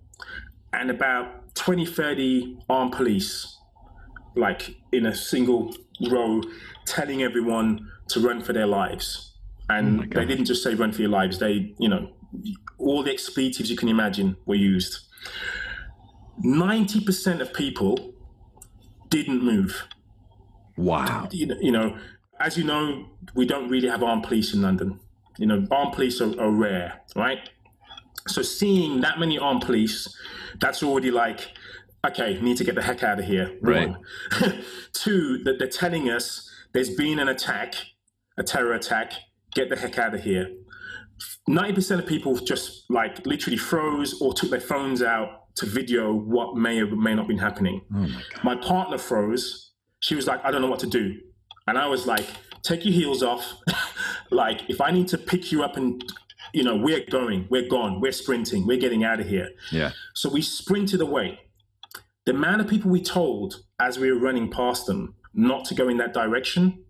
[0.73, 3.57] and about 20, 30 armed police,
[4.35, 5.75] like in a single
[6.09, 6.41] row,
[6.85, 9.35] telling everyone to run for their lives.
[9.69, 11.39] And Oh they didn't just say run for your lives.
[11.39, 12.09] They, you know,
[12.77, 14.99] all the expletives you can imagine were used.
[16.43, 18.13] 90% of people
[19.09, 19.87] didn't move.
[20.77, 21.27] Wow.
[21.31, 21.97] You know, you know,
[22.41, 24.99] as you know, we don't really have armed police in London.
[25.37, 27.49] You know, armed police are, are rare, right?
[28.27, 30.13] So seeing that many armed police,
[30.59, 31.51] that's already like,
[32.05, 33.57] okay, need to get the heck out of here.
[33.61, 33.89] Right.
[33.89, 34.63] One.
[34.93, 37.75] Two, that they're telling us there's been an attack,
[38.37, 39.13] a terror attack,
[39.53, 40.49] get the heck out of here.
[41.49, 46.55] 90% of people just like literally froze or took their phones out to video what
[46.55, 47.81] may or may not been happening.
[47.93, 48.43] Oh my god.
[48.43, 49.71] My partner froze.
[49.99, 51.19] She was like, I don't know what to do.
[51.71, 52.25] And I was like,
[52.63, 53.53] take your heels off.
[54.29, 56.03] like, if I need to pick you up and,
[56.53, 59.47] you know, we're going, we're gone, we're sprinting, we're getting out of here.
[59.71, 59.91] Yeah.
[60.13, 61.39] So we sprinted away.
[62.25, 65.87] The amount of people we told as we were running past them not to go
[65.87, 66.83] in that direction,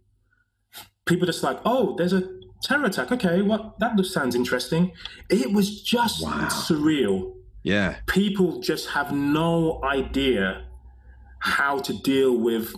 [1.06, 2.28] people just like, oh, there's a
[2.64, 3.12] terror attack.
[3.12, 4.94] Okay, what that looks sounds interesting.
[5.30, 6.48] It was just Wow.
[6.50, 7.36] surreal.
[7.62, 7.98] Yeah.
[8.08, 10.66] People just have no idea
[11.38, 12.74] how to deal with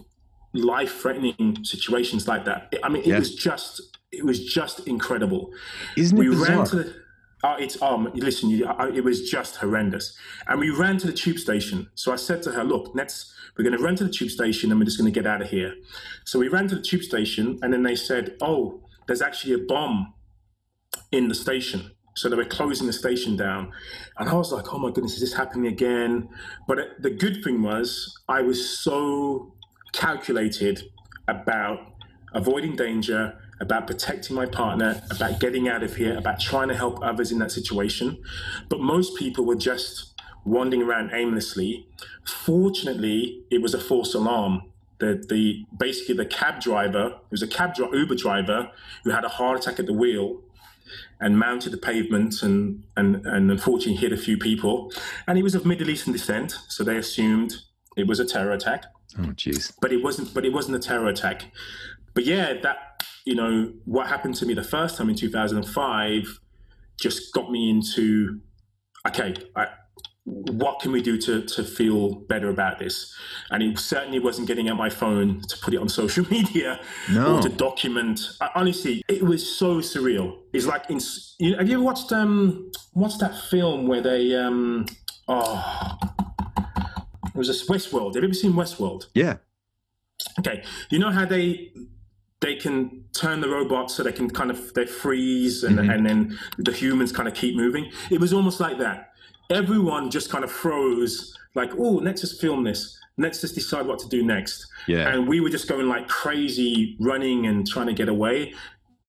[0.54, 2.74] life-threatening situations like that.
[2.84, 3.20] I mean, it Yeah.
[3.20, 3.82] was just
[4.12, 5.52] it was just incredible.
[5.98, 6.58] Isn't it we bizarre?
[6.58, 6.96] ran to the
[7.44, 10.16] oh, it's um listen you, I, it was just horrendous.
[10.48, 11.90] And we ran to the tube station.
[11.96, 14.72] So i said to her look let's we're going to run to the tube station
[14.72, 15.74] and we're just going to get out of here.
[16.26, 19.60] So we ran to the tube station and then they said oh there's actually a
[19.60, 20.14] bomb
[21.12, 21.92] in the station.
[22.16, 23.72] So they were closing the station down.
[24.20, 26.30] And i was like oh my goodness is this happening again?
[26.68, 29.53] But it- the good thing was i was so
[29.94, 30.92] calculated
[31.28, 31.94] about
[32.34, 37.02] avoiding danger, about protecting my partner, about getting out of here, about trying to help
[37.02, 38.22] others in that situation.
[38.68, 40.14] But most people were just
[40.44, 41.88] wandering around aimlessly.
[42.26, 44.64] Fortunately, it was a false alarm.
[45.00, 48.72] The, the basically the cab driver, it was a cab dri- Uber driver
[49.04, 50.42] who had a heart attack at the wheel
[51.20, 54.92] and mounted the pavement and, and, and unfortunately hit a few people.
[55.28, 57.56] And he was of Middle Eastern descent, so they assumed
[57.96, 58.86] it was a terror attack
[59.20, 59.74] Oh jeez.
[59.82, 61.46] but it wasn't but it wasn't a terror attack
[62.14, 66.40] but yeah that you know what happened to me the first time in 2005
[67.00, 68.40] just got me into
[69.08, 69.68] okay I,
[70.26, 73.14] what can we do to, to feel better about this
[73.52, 76.80] and it certainly wasn't getting out my phone to put it on social media
[77.12, 77.36] No.
[77.38, 81.00] or to document I, honestly it was so surreal it's like in
[81.40, 84.86] you know, have you ever watched um what's that film where they um
[85.28, 86.00] oh
[87.34, 88.16] it was a Westworld.
[88.16, 89.08] Have you ever seen Westworld?
[89.14, 89.38] Yeah.
[90.40, 91.72] Okay, you know how they
[92.44, 95.90] they can turn the robots so they can kind of they freeze and, mm-hmm.
[95.90, 97.90] and then the humans kind of keep moving.
[98.12, 99.12] It was almost like that.
[99.50, 103.00] Everyone just kind of froze, like, oh, let's just film this.
[103.18, 104.68] Let's just decide what to do next.
[104.88, 105.10] Yeah.
[105.10, 108.54] And we were just going like crazy, running and trying to get away.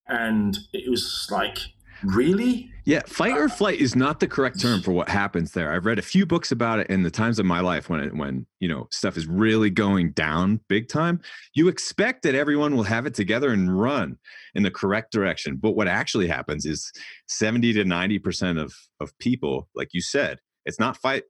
[0.07, 1.59] And it was like,
[2.05, 2.71] really?
[2.85, 5.73] Yeah, fight or flight is not the correct term for what happens there.
[5.73, 8.15] I've read a few books about it in the times of my life when it,
[8.15, 11.21] when you know stuff is really going down big time.
[11.55, 14.19] You expect that everyone will have it together and run
[14.55, 16.93] in the correct direction, but what actually happens is
[17.27, 21.25] seventy to ninety percent of of people, like you said, it's not fight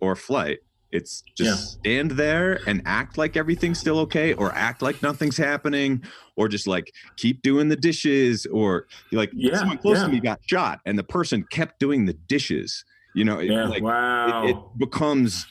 [0.00, 0.60] or flight.
[0.92, 6.02] It's just stand there and act like everything's still okay, or act like nothing's happening,
[6.36, 10.06] or just like keep doing the dishes, or like Yeah, someone close yeah.
[10.06, 12.84] to me got shot, and the person kept doing the dishes.
[13.14, 13.68] You know, it, Yeah.
[13.68, 14.46] like wow.
[14.46, 15.46] it, it becomes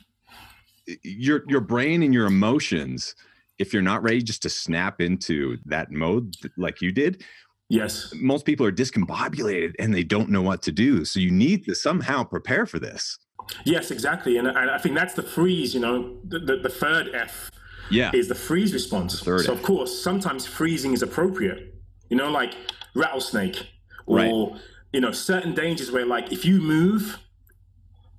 [1.04, 3.16] your your brain and your emotions.
[3.60, 7.24] If you're not ready just to snap into that mode like you did,
[7.70, 8.14] yes.
[8.16, 11.04] most people are discombobulated and they don't know what to do.
[11.04, 13.18] So you need to somehow prepare for this.
[13.66, 14.38] Yes, exactly.
[14.38, 17.52] And, and I think that's the freeze, you know, the, the, the third F
[17.90, 18.12] Yeah.
[18.14, 19.20] is the freeze response.
[19.22, 21.76] third so, of course, sometimes freezing is appropriate,
[22.10, 22.56] you know, like
[22.96, 23.68] rattlesnake
[24.06, 24.62] or, Right.
[24.94, 27.20] you know, certain dangers where, like, if you move,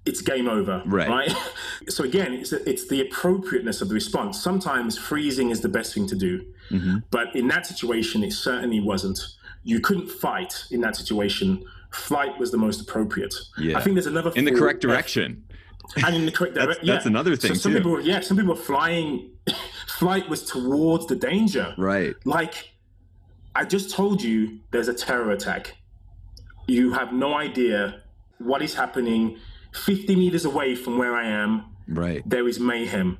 [0.07, 1.09] it's game over, right?
[1.09, 1.37] right?
[1.89, 4.41] so again, it's it's the appropriateness of the response.
[4.43, 6.99] Sometimes freezing is the best thing to do, mm-hmm.
[7.11, 9.19] but in that situation, it certainly wasn't.
[9.63, 11.65] You couldn't fight in that situation.
[11.93, 13.35] Flight was the most appropriate.
[13.59, 13.79] Yeah.
[13.79, 15.45] I think there's another in the correct direction.
[16.05, 16.75] and in the correct direction.
[16.75, 16.95] that's, yeah.
[16.95, 17.79] that's another thing so some too.
[17.79, 19.31] people, were, yeah, some people were flying.
[19.99, 21.75] flight was towards the danger.
[21.77, 22.15] Right.
[22.25, 22.71] Like
[23.55, 25.77] I just told you, there's a terror attack.
[26.67, 28.03] You have no idea
[28.39, 29.39] what is happening
[29.73, 32.23] 50 meters away from where I am, right.
[32.29, 33.19] there is mayhem.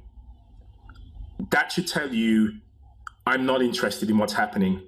[1.51, 2.55] That should tell you
[3.27, 4.83] I'm not interested in what's happening.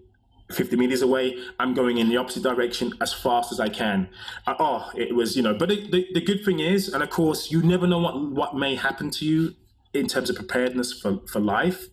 [0.53, 4.09] 50 meters away, I'm going in the opposite direction as fast as I can.
[4.47, 7.11] Uh, oh, it was, you know, but the, the, the, good thing is, and of
[7.11, 9.55] course, you never know what, what may happen to you
[9.93, 11.87] in terms of preparedness for, for life.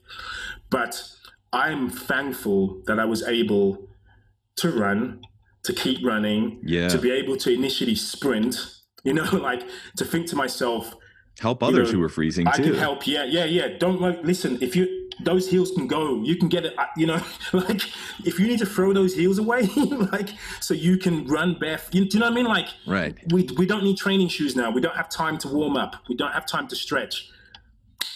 [0.69, 1.03] But
[1.51, 3.89] I'm thankful that I was able
[4.57, 5.21] to run,
[5.63, 6.87] to keep running, yeah.
[6.89, 9.63] to be able to initially sprint you know, like
[9.97, 10.95] to think to myself,
[11.39, 12.63] help others you know, who are freezing I too.
[12.63, 13.07] can help.
[13.07, 13.77] Yeah, yeah, yeah.
[13.77, 14.57] Don't like, listen.
[14.61, 16.73] If you those heels can go, you can get it.
[16.97, 17.21] You know,
[17.53, 17.81] like
[18.25, 19.63] if you need to throw those heels away,
[20.11, 21.93] like so you can run barefoot.
[21.93, 22.45] You, do you know what I mean?
[22.45, 23.17] Like, right.
[23.31, 24.71] We we don't need training shoes now.
[24.71, 25.95] We don't have time to warm up.
[26.07, 27.29] We don't have time to stretch.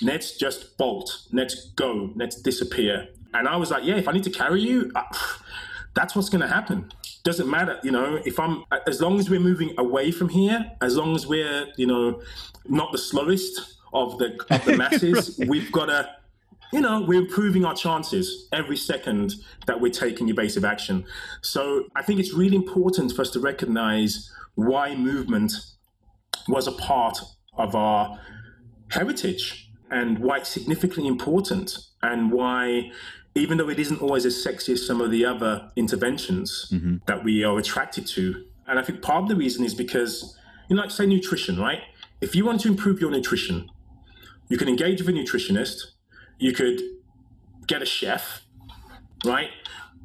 [0.02, 1.28] Let's just bolt.
[1.32, 2.12] Let's go.
[2.16, 3.08] Let's disappear.
[3.34, 5.04] And I was like, yeah, if I need to carry you, uh,
[5.96, 6.92] that's what's going to happen
[7.24, 10.98] doesn't matter, you know, if I'm, as long as we're moving away from here, as
[10.98, 12.22] long as we're, you know,
[12.68, 15.48] not the slowest of the, of the masses, right.
[15.48, 16.10] we've got to,
[16.74, 19.36] you know, we're improving our chances every second
[19.68, 21.06] that we're taking evasive action.
[21.42, 25.54] So I think it's really important for us to recognize why movement
[26.48, 27.20] was a part
[27.58, 28.20] of our
[28.90, 32.92] heritage and why it's significantly important and why
[33.36, 36.98] even though it isn't always as sexy as some of the other interventions mm-hmm.
[37.06, 38.46] that we are attracted to.
[38.68, 40.38] And I think part of the reason is because,
[40.70, 41.82] you know, like say nutrition, right?
[42.22, 43.70] If you want to improve your nutrition,
[44.50, 45.93] you can engage with a nutritionist,
[46.40, 46.82] you could
[47.68, 48.42] get a chef,
[49.26, 49.50] right?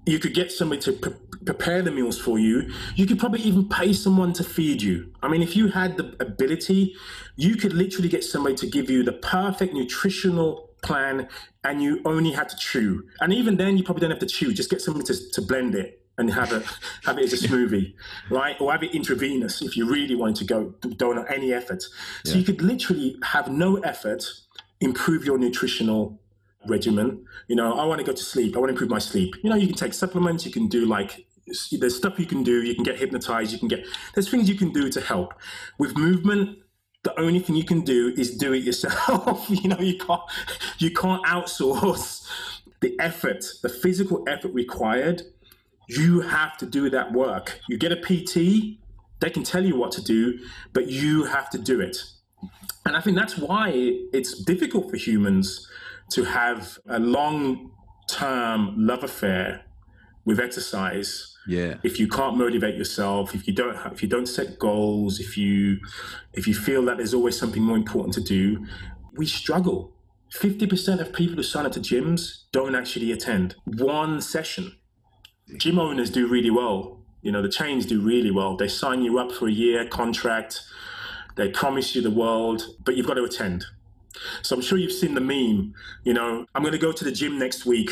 [0.07, 1.13] You could get somebody to pre-
[1.45, 2.71] prepare the meals for you.
[2.95, 5.13] You could probably even pay someone to feed you.
[5.23, 6.95] I mean, if you had the ability,
[7.37, 11.29] you could literally get somebody to give you the perfect nutritional plan
[11.65, 13.05] and you only had to chew.
[13.21, 14.53] And even then, you probably don't have to chew.
[14.53, 16.65] Just get somebody to, to blend it and have it
[17.05, 17.95] have it as a smoothie,
[18.29, 18.61] right?
[18.61, 21.83] Or have it intravenous if you really wanted to go don't have any effort.
[22.25, 22.39] So yeah.
[22.39, 24.25] you could literally have no effort,
[24.81, 26.21] improve your nutritional
[26.67, 27.25] regimen.
[27.47, 28.57] You know, I want to go to sleep.
[28.57, 29.35] I want to improve my sleep.
[29.43, 30.45] You know, you can take supplements.
[30.45, 31.27] You can do like
[31.73, 32.63] there's stuff you can do.
[32.63, 33.53] You can get hypnotized.
[33.53, 35.35] You can get there's things you can do to help
[35.79, 36.59] with movement
[37.05, 39.47] the only thing you can do is do it yourself.
[39.49, 40.23] you know, you can't
[40.79, 42.29] you can't outsource
[42.81, 45.23] the effort, the physical effort required.
[45.89, 47.61] You have to do that work.
[47.69, 48.79] You get a PT,
[49.21, 50.39] they can tell you what to do,
[50.73, 51.97] but you have to do it.
[52.87, 53.71] And I think that's why
[54.13, 55.69] it's difficult for humans
[56.11, 57.71] to have a long
[58.09, 59.65] term love affair
[60.25, 61.77] with exercise yeah.
[61.83, 65.37] if you can't motivate yourself if you don't have, if you don't set goals if
[65.37, 65.79] you
[66.35, 68.67] if you feel that there's always something more important to do.
[69.15, 69.93] We struggle.
[70.33, 74.77] 50% of people who sign up to gyms don't actually attend one session.
[75.57, 77.01] Gym owners do really well.
[77.23, 78.57] You know the chains do really well.
[78.57, 80.61] They sign you up for a year contract
[81.39, 83.65] they promise you the world but you've got to attend.
[84.43, 85.75] So i'm sure you've seen the meme
[86.05, 87.91] you know i'm going to go to the gym next week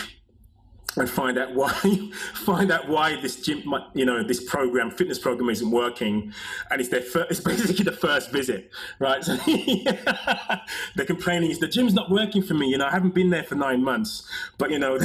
[0.97, 1.71] and find out why
[2.35, 3.63] find out why this gym
[3.95, 6.33] you know this program fitness program isn't working.
[6.71, 9.23] And it's their first, it's basically the first visit right?
[9.23, 9.37] So
[10.97, 13.45] they're complaining is the gym's not working for me you know i haven't been there
[13.45, 14.29] for nine months.
[14.59, 14.99] But you know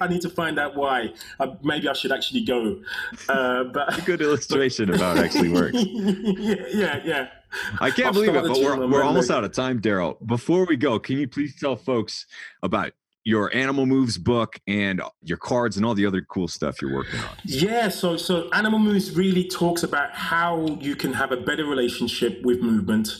[0.00, 1.12] i need to find out why.
[1.40, 2.80] Uh, maybe i should actually go.
[3.28, 5.76] Uh, but a good illustration of how it actually works.
[5.78, 7.28] Yeah yeah yeah
[7.80, 10.16] I can't believe it, but we're, we're almost out of time, Darryl.
[10.26, 12.26] Before we go, can you please tell folks
[12.62, 12.92] about
[13.28, 17.20] your Animal Moves book and your cards and all the other cool stuff you're working
[17.20, 17.28] on.
[17.44, 22.40] Yeah, so so Animal Moves really talks about how you can have a better relationship
[22.42, 23.10] with movement,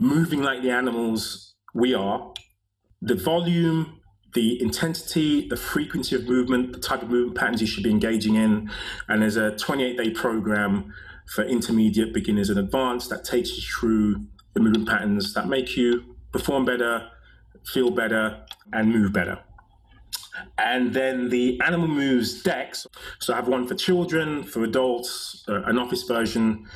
[0.00, 2.32] moving like the animals we are.
[3.02, 4.00] The volume,
[4.34, 8.34] the intensity, the frequency of movement, the type of movement patterns you should be engaging
[8.34, 8.68] in.
[9.06, 10.92] And there's a 28 day program
[11.34, 16.16] for intermediate, beginners, and advanced that takes you through the movement patterns that make you
[16.32, 17.08] perform better,
[17.66, 19.38] feel better, and move better.
[20.58, 22.86] And then the Animal Moves decks.
[23.20, 26.66] So I have one for children, for adults, uh, an office version,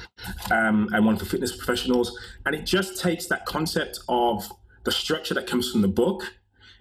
[0.50, 2.18] um, and one for fitness professionals.
[2.46, 4.50] And it just takes that concept of
[4.84, 6.34] the structure that comes from the book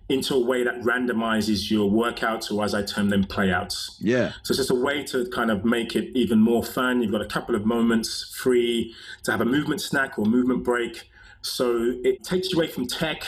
[0.09, 3.97] into a way that randomizes your workouts, or as I term them, playouts.
[4.01, 4.31] Yeah.
[4.43, 7.01] So it's just a way to kind of make it even more fun.
[7.01, 11.09] You've got a couple of moments free to have a movement snack or movement break.
[11.41, 13.23] So it takes you away from tech.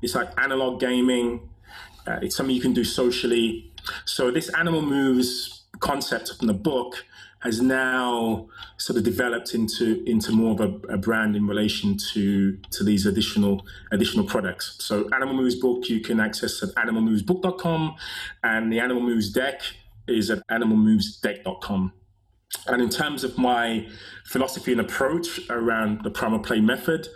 [0.00, 1.50] It's like analog gaming.
[2.06, 3.70] Uh, it's something you can do socially.
[4.06, 7.04] So this animal moves concept from the book
[7.42, 12.56] has now sort of developed into into more of a, a, brand in relation to
[12.70, 14.76] to these additional additional products.
[14.78, 17.96] So Animal Moves book you can access at animalmovesbook.com,
[18.44, 19.62] and the Animal Moves deck
[20.06, 21.92] is at animalmovesdeck.com.
[22.66, 23.88] And in terms of my
[24.24, 27.08] philosophy and approach around the primal play method,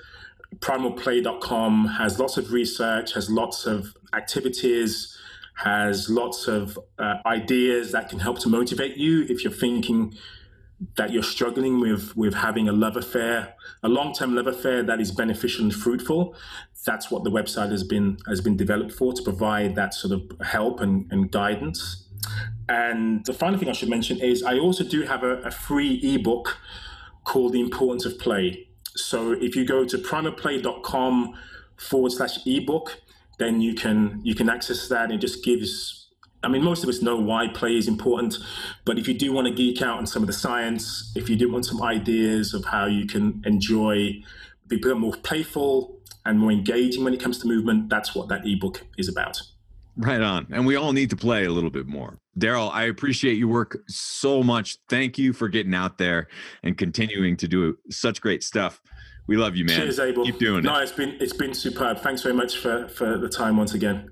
[0.59, 5.16] primalplay.com has lots of research, has lots of activities
[5.57, 10.15] has lots of uh, ideas that can help to motivate you if you're thinking
[10.97, 15.11] that you're struggling with with having a love affair, a long-term love affair that is
[15.11, 16.35] beneficial and fruitful.
[16.85, 20.47] That's what the website has been has been developed for to provide that sort of
[20.47, 22.05] help and, and guidance.
[22.69, 26.01] And the final thing I should mention is I also do have a, a free
[26.03, 26.59] ebook
[27.25, 28.69] called The Importance of Play.
[28.95, 31.35] So if you go to primalplay.com
[31.77, 33.01] forward slash ebook,
[33.39, 35.11] then you can you can access that.
[35.11, 36.03] It just gives.
[36.43, 38.39] I mean, most of us know why play is important,
[38.85, 41.35] but if you do want to geek out on some of the science, if you
[41.35, 44.23] do want some ideas of how you can enjoy,
[44.69, 48.85] be more playful and more engaging when it comes to movement, that's what that ebook
[48.97, 49.41] is about.
[49.97, 50.47] Right on.
[50.51, 52.19] And we all need to play a little bit more.
[52.39, 54.77] Darryl, I appreciate your work so much.
[54.91, 56.29] Thank you for getting out there
[56.63, 58.81] and continuing to do such great stuff.
[59.27, 59.77] We love you, man.
[59.77, 60.25] Cheers, Abel.
[60.25, 60.75] Keep doing no, it.
[60.75, 61.99] No, it's been it's been superb.
[61.99, 64.11] Thanks very much for for the time once again.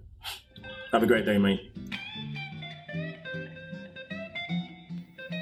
[0.92, 1.72] Have a great day, mate.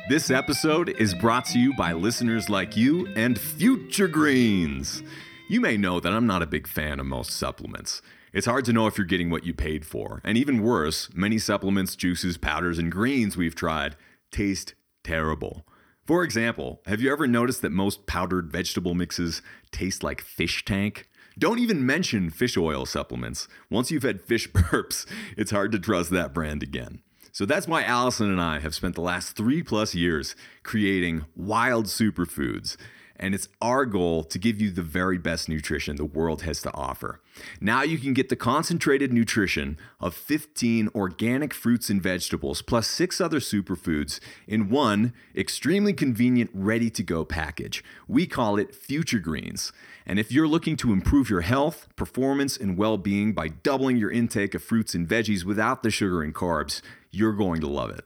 [0.09, 5.03] This episode is brought to you by listeners like you and Future Greens.
[5.49, 8.03] You may know that I'm not a big fan of most supplements.
[8.33, 10.21] It's hard to know if you're getting what you paid for.
[10.25, 13.97] And even worse, many supplements, juices, powders, and greens we've tried
[14.31, 15.67] taste terrible.
[16.05, 19.41] For example, have you ever noticed that most powdered vegetable mixes
[19.71, 21.09] taste like fish tank?
[21.39, 23.47] Don't even mention fish oil supplements.
[23.71, 27.03] Once you've had fish burps, it's hard to trust that brand again.
[27.31, 30.35] So that's why Allison and I have spent the last three plus years
[30.65, 32.77] creating wild superfoods
[33.23, 36.75] and it's our goal to give you the very best nutrition the world has to
[36.75, 37.21] offer.
[37.61, 43.21] Now you can get the concentrated nutrition of 15 organic fruits and vegetables plus six
[43.21, 44.19] other superfoods
[44.49, 47.85] in one extremely convenient, ready to go package.
[48.09, 49.73] We call it Future Greens.
[50.05, 54.11] And if you're looking to improve your health, performance, and well being by doubling your
[54.11, 58.05] intake of fruits and veggies without the sugar and carbs, you're going to love it.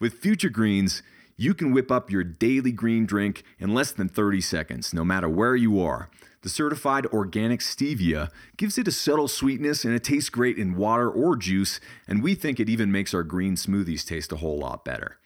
[0.00, 1.02] With Future Greens,
[1.36, 5.28] you can whip up your daily green drink in less than 30 seconds, no matter
[5.28, 6.08] where you are.
[6.42, 11.10] The certified organic stevia gives it a subtle sweetness and it tastes great in water
[11.10, 14.84] or juice, and we think it even makes our green smoothies taste a whole lot
[14.84, 15.18] better.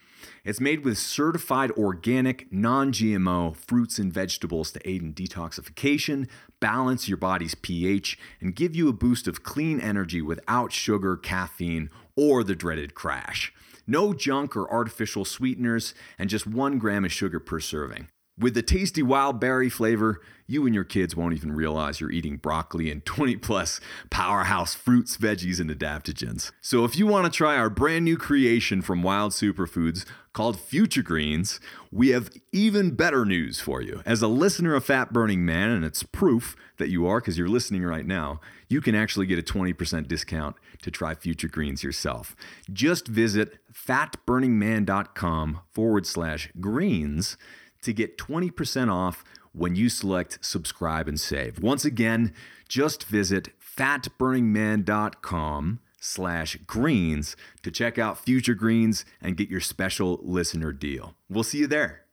[0.45, 6.29] It's made with certified organic, non GMO fruits and vegetables to aid in detoxification,
[6.61, 11.91] balance your body's pH, and give you a boost of clean energy without sugar, caffeine,
[12.17, 13.53] or the dreaded crash.
[13.89, 18.09] No junk or artificial sweeteners, and just one gram of sugar per serving.
[18.39, 22.37] With the tasty wild berry flavor, you and your kids won't even realize you're eating
[22.37, 23.81] broccoli and 20 plus
[24.11, 26.53] powerhouse fruits, veggies, and adaptogens.
[26.61, 31.03] So if you want to try our brand new creation from Wild Superfoods called Future
[31.03, 31.59] Greens,
[31.91, 34.03] we have even better news for you.
[34.07, 37.49] As a listener of Fat Burning Man, and it's proof that you are because you're
[37.49, 42.37] listening right now, you can actually get a 20% discount to try Future Greens yourself.
[42.73, 47.39] Just visit fatburningman.com forward slash greens
[47.83, 51.61] to get 20% off when you select subscribe and save.
[51.61, 52.33] Once again,
[52.69, 60.73] just visit fatburningman.com slash greens to check out future greens and get your special listener
[60.73, 61.15] deal.
[61.29, 62.08] We'll see you there.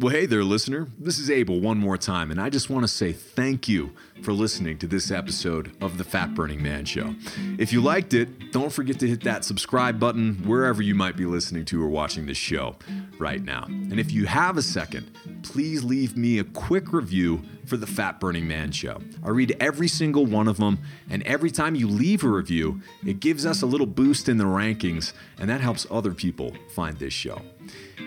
[0.00, 0.88] Well, hey there, listener.
[0.98, 3.90] This is Abel one more time, and I just want to say thank you
[4.22, 7.14] for listening to this episode of the Fat Burning Man Show.
[7.58, 11.26] If you liked it, don't forget to hit that subscribe button wherever you might be
[11.26, 12.76] listening to or watching this show
[13.18, 13.64] right now.
[13.66, 15.10] And if you have a second,
[15.42, 19.02] please leave me a quick review for the Fat Burning Man Show.
[19.22, 20.78] I read every single one of them,
[21.10, 24.44] and every time you leave a review, it gives us a little boost in the
[24.44, 27.42] rankings, and that helps other people find this show.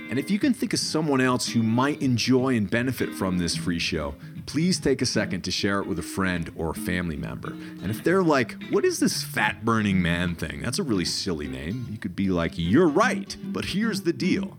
[0.10, 3.56] And if you can think of someone else who might enjoy and benefit from this
[3.56, 7.16] free show, please take a second to share it with a friend or a family
[7.16, 7.52] member.
[7.52, 10.62] And if they're like, what is this fat burning man thing?
[10.62, 11.88] That's a really silly name.
[11.90, 14.58] You could be like, you're right, but here's the deal.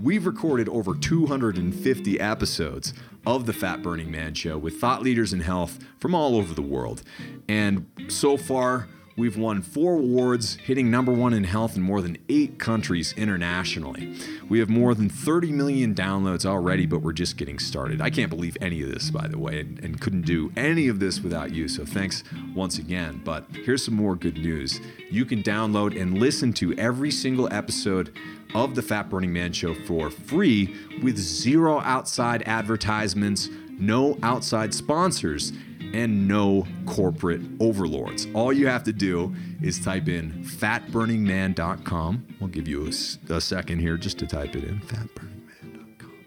[0.00, 2.94] We've recorded over 250 episodes
[3.24, 6.62] of the Fat Burning Man Show with thought leaders in health from all over the
[6.62, 7.02] world.
[7.48, 12.16] And so far, We've won four awards, hitting number one in health in more than
[12.30, 14.14] eight countries internationally.
[14.48, 18.00] We have more than 30 million downloads already, but we're just getting started.
[18.00, 20.98] I can't believe any of this, by the way, and, and couldn't do any of
[20.98, 21.68] this without you.
[21.68, 22.24] So thanks
[22.54, 23.20] once again.
[23.22, 24.80] But here's some more good news
[25.10, 28.16] you can download and listen to every single episode
[28.54, 35.52] of the Fat Burning Man Show for free with zero outside advertisements, no outside sponsors
[35.92, 38.26] and no corporate overlords.
[38.34, 42.26] All you have to do is type in fatburningman.com.
[42.40, 46.18] We'll give you a, a second here just to type it in fatburningman.com.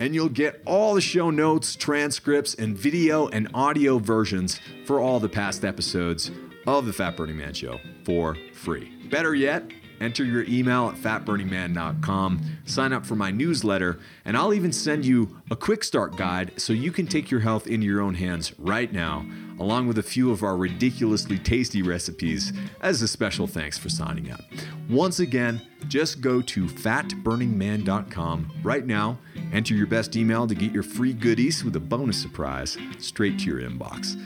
[0.00, 5.20] And you'll get all the show notes, transcripts, and video and audio versions for all
[5.20, 6.30] the past episodes
[6.66, 8.92] of the Fat Burning Man Show for free.
[9.10, 9.64] Better yet,
[10.00, 15.36] Enter your email at fatburningman.com, sign up for my newsletter, and I'll even send you
[15.50, 18.90] a quick start guide so you can take your health into your own hands right
[18.90, 19.26] now,
[19.58, 22.50] along with a few of our ridiculously tasty recipes
[22.80, 24.40] as a special thanks for signing up.
[24.88, 29.18] Once again, just go to fatburningman.com right now,
[29.52, 33.44] enter your best email to get your free goodies with a bonus surprise straight to
[33.44, 34.18] your inbox.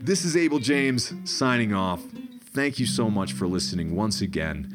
[0.00, 2.02] This is Abel James signing off.
[2.52, 4.74] Thank you so much for listening once again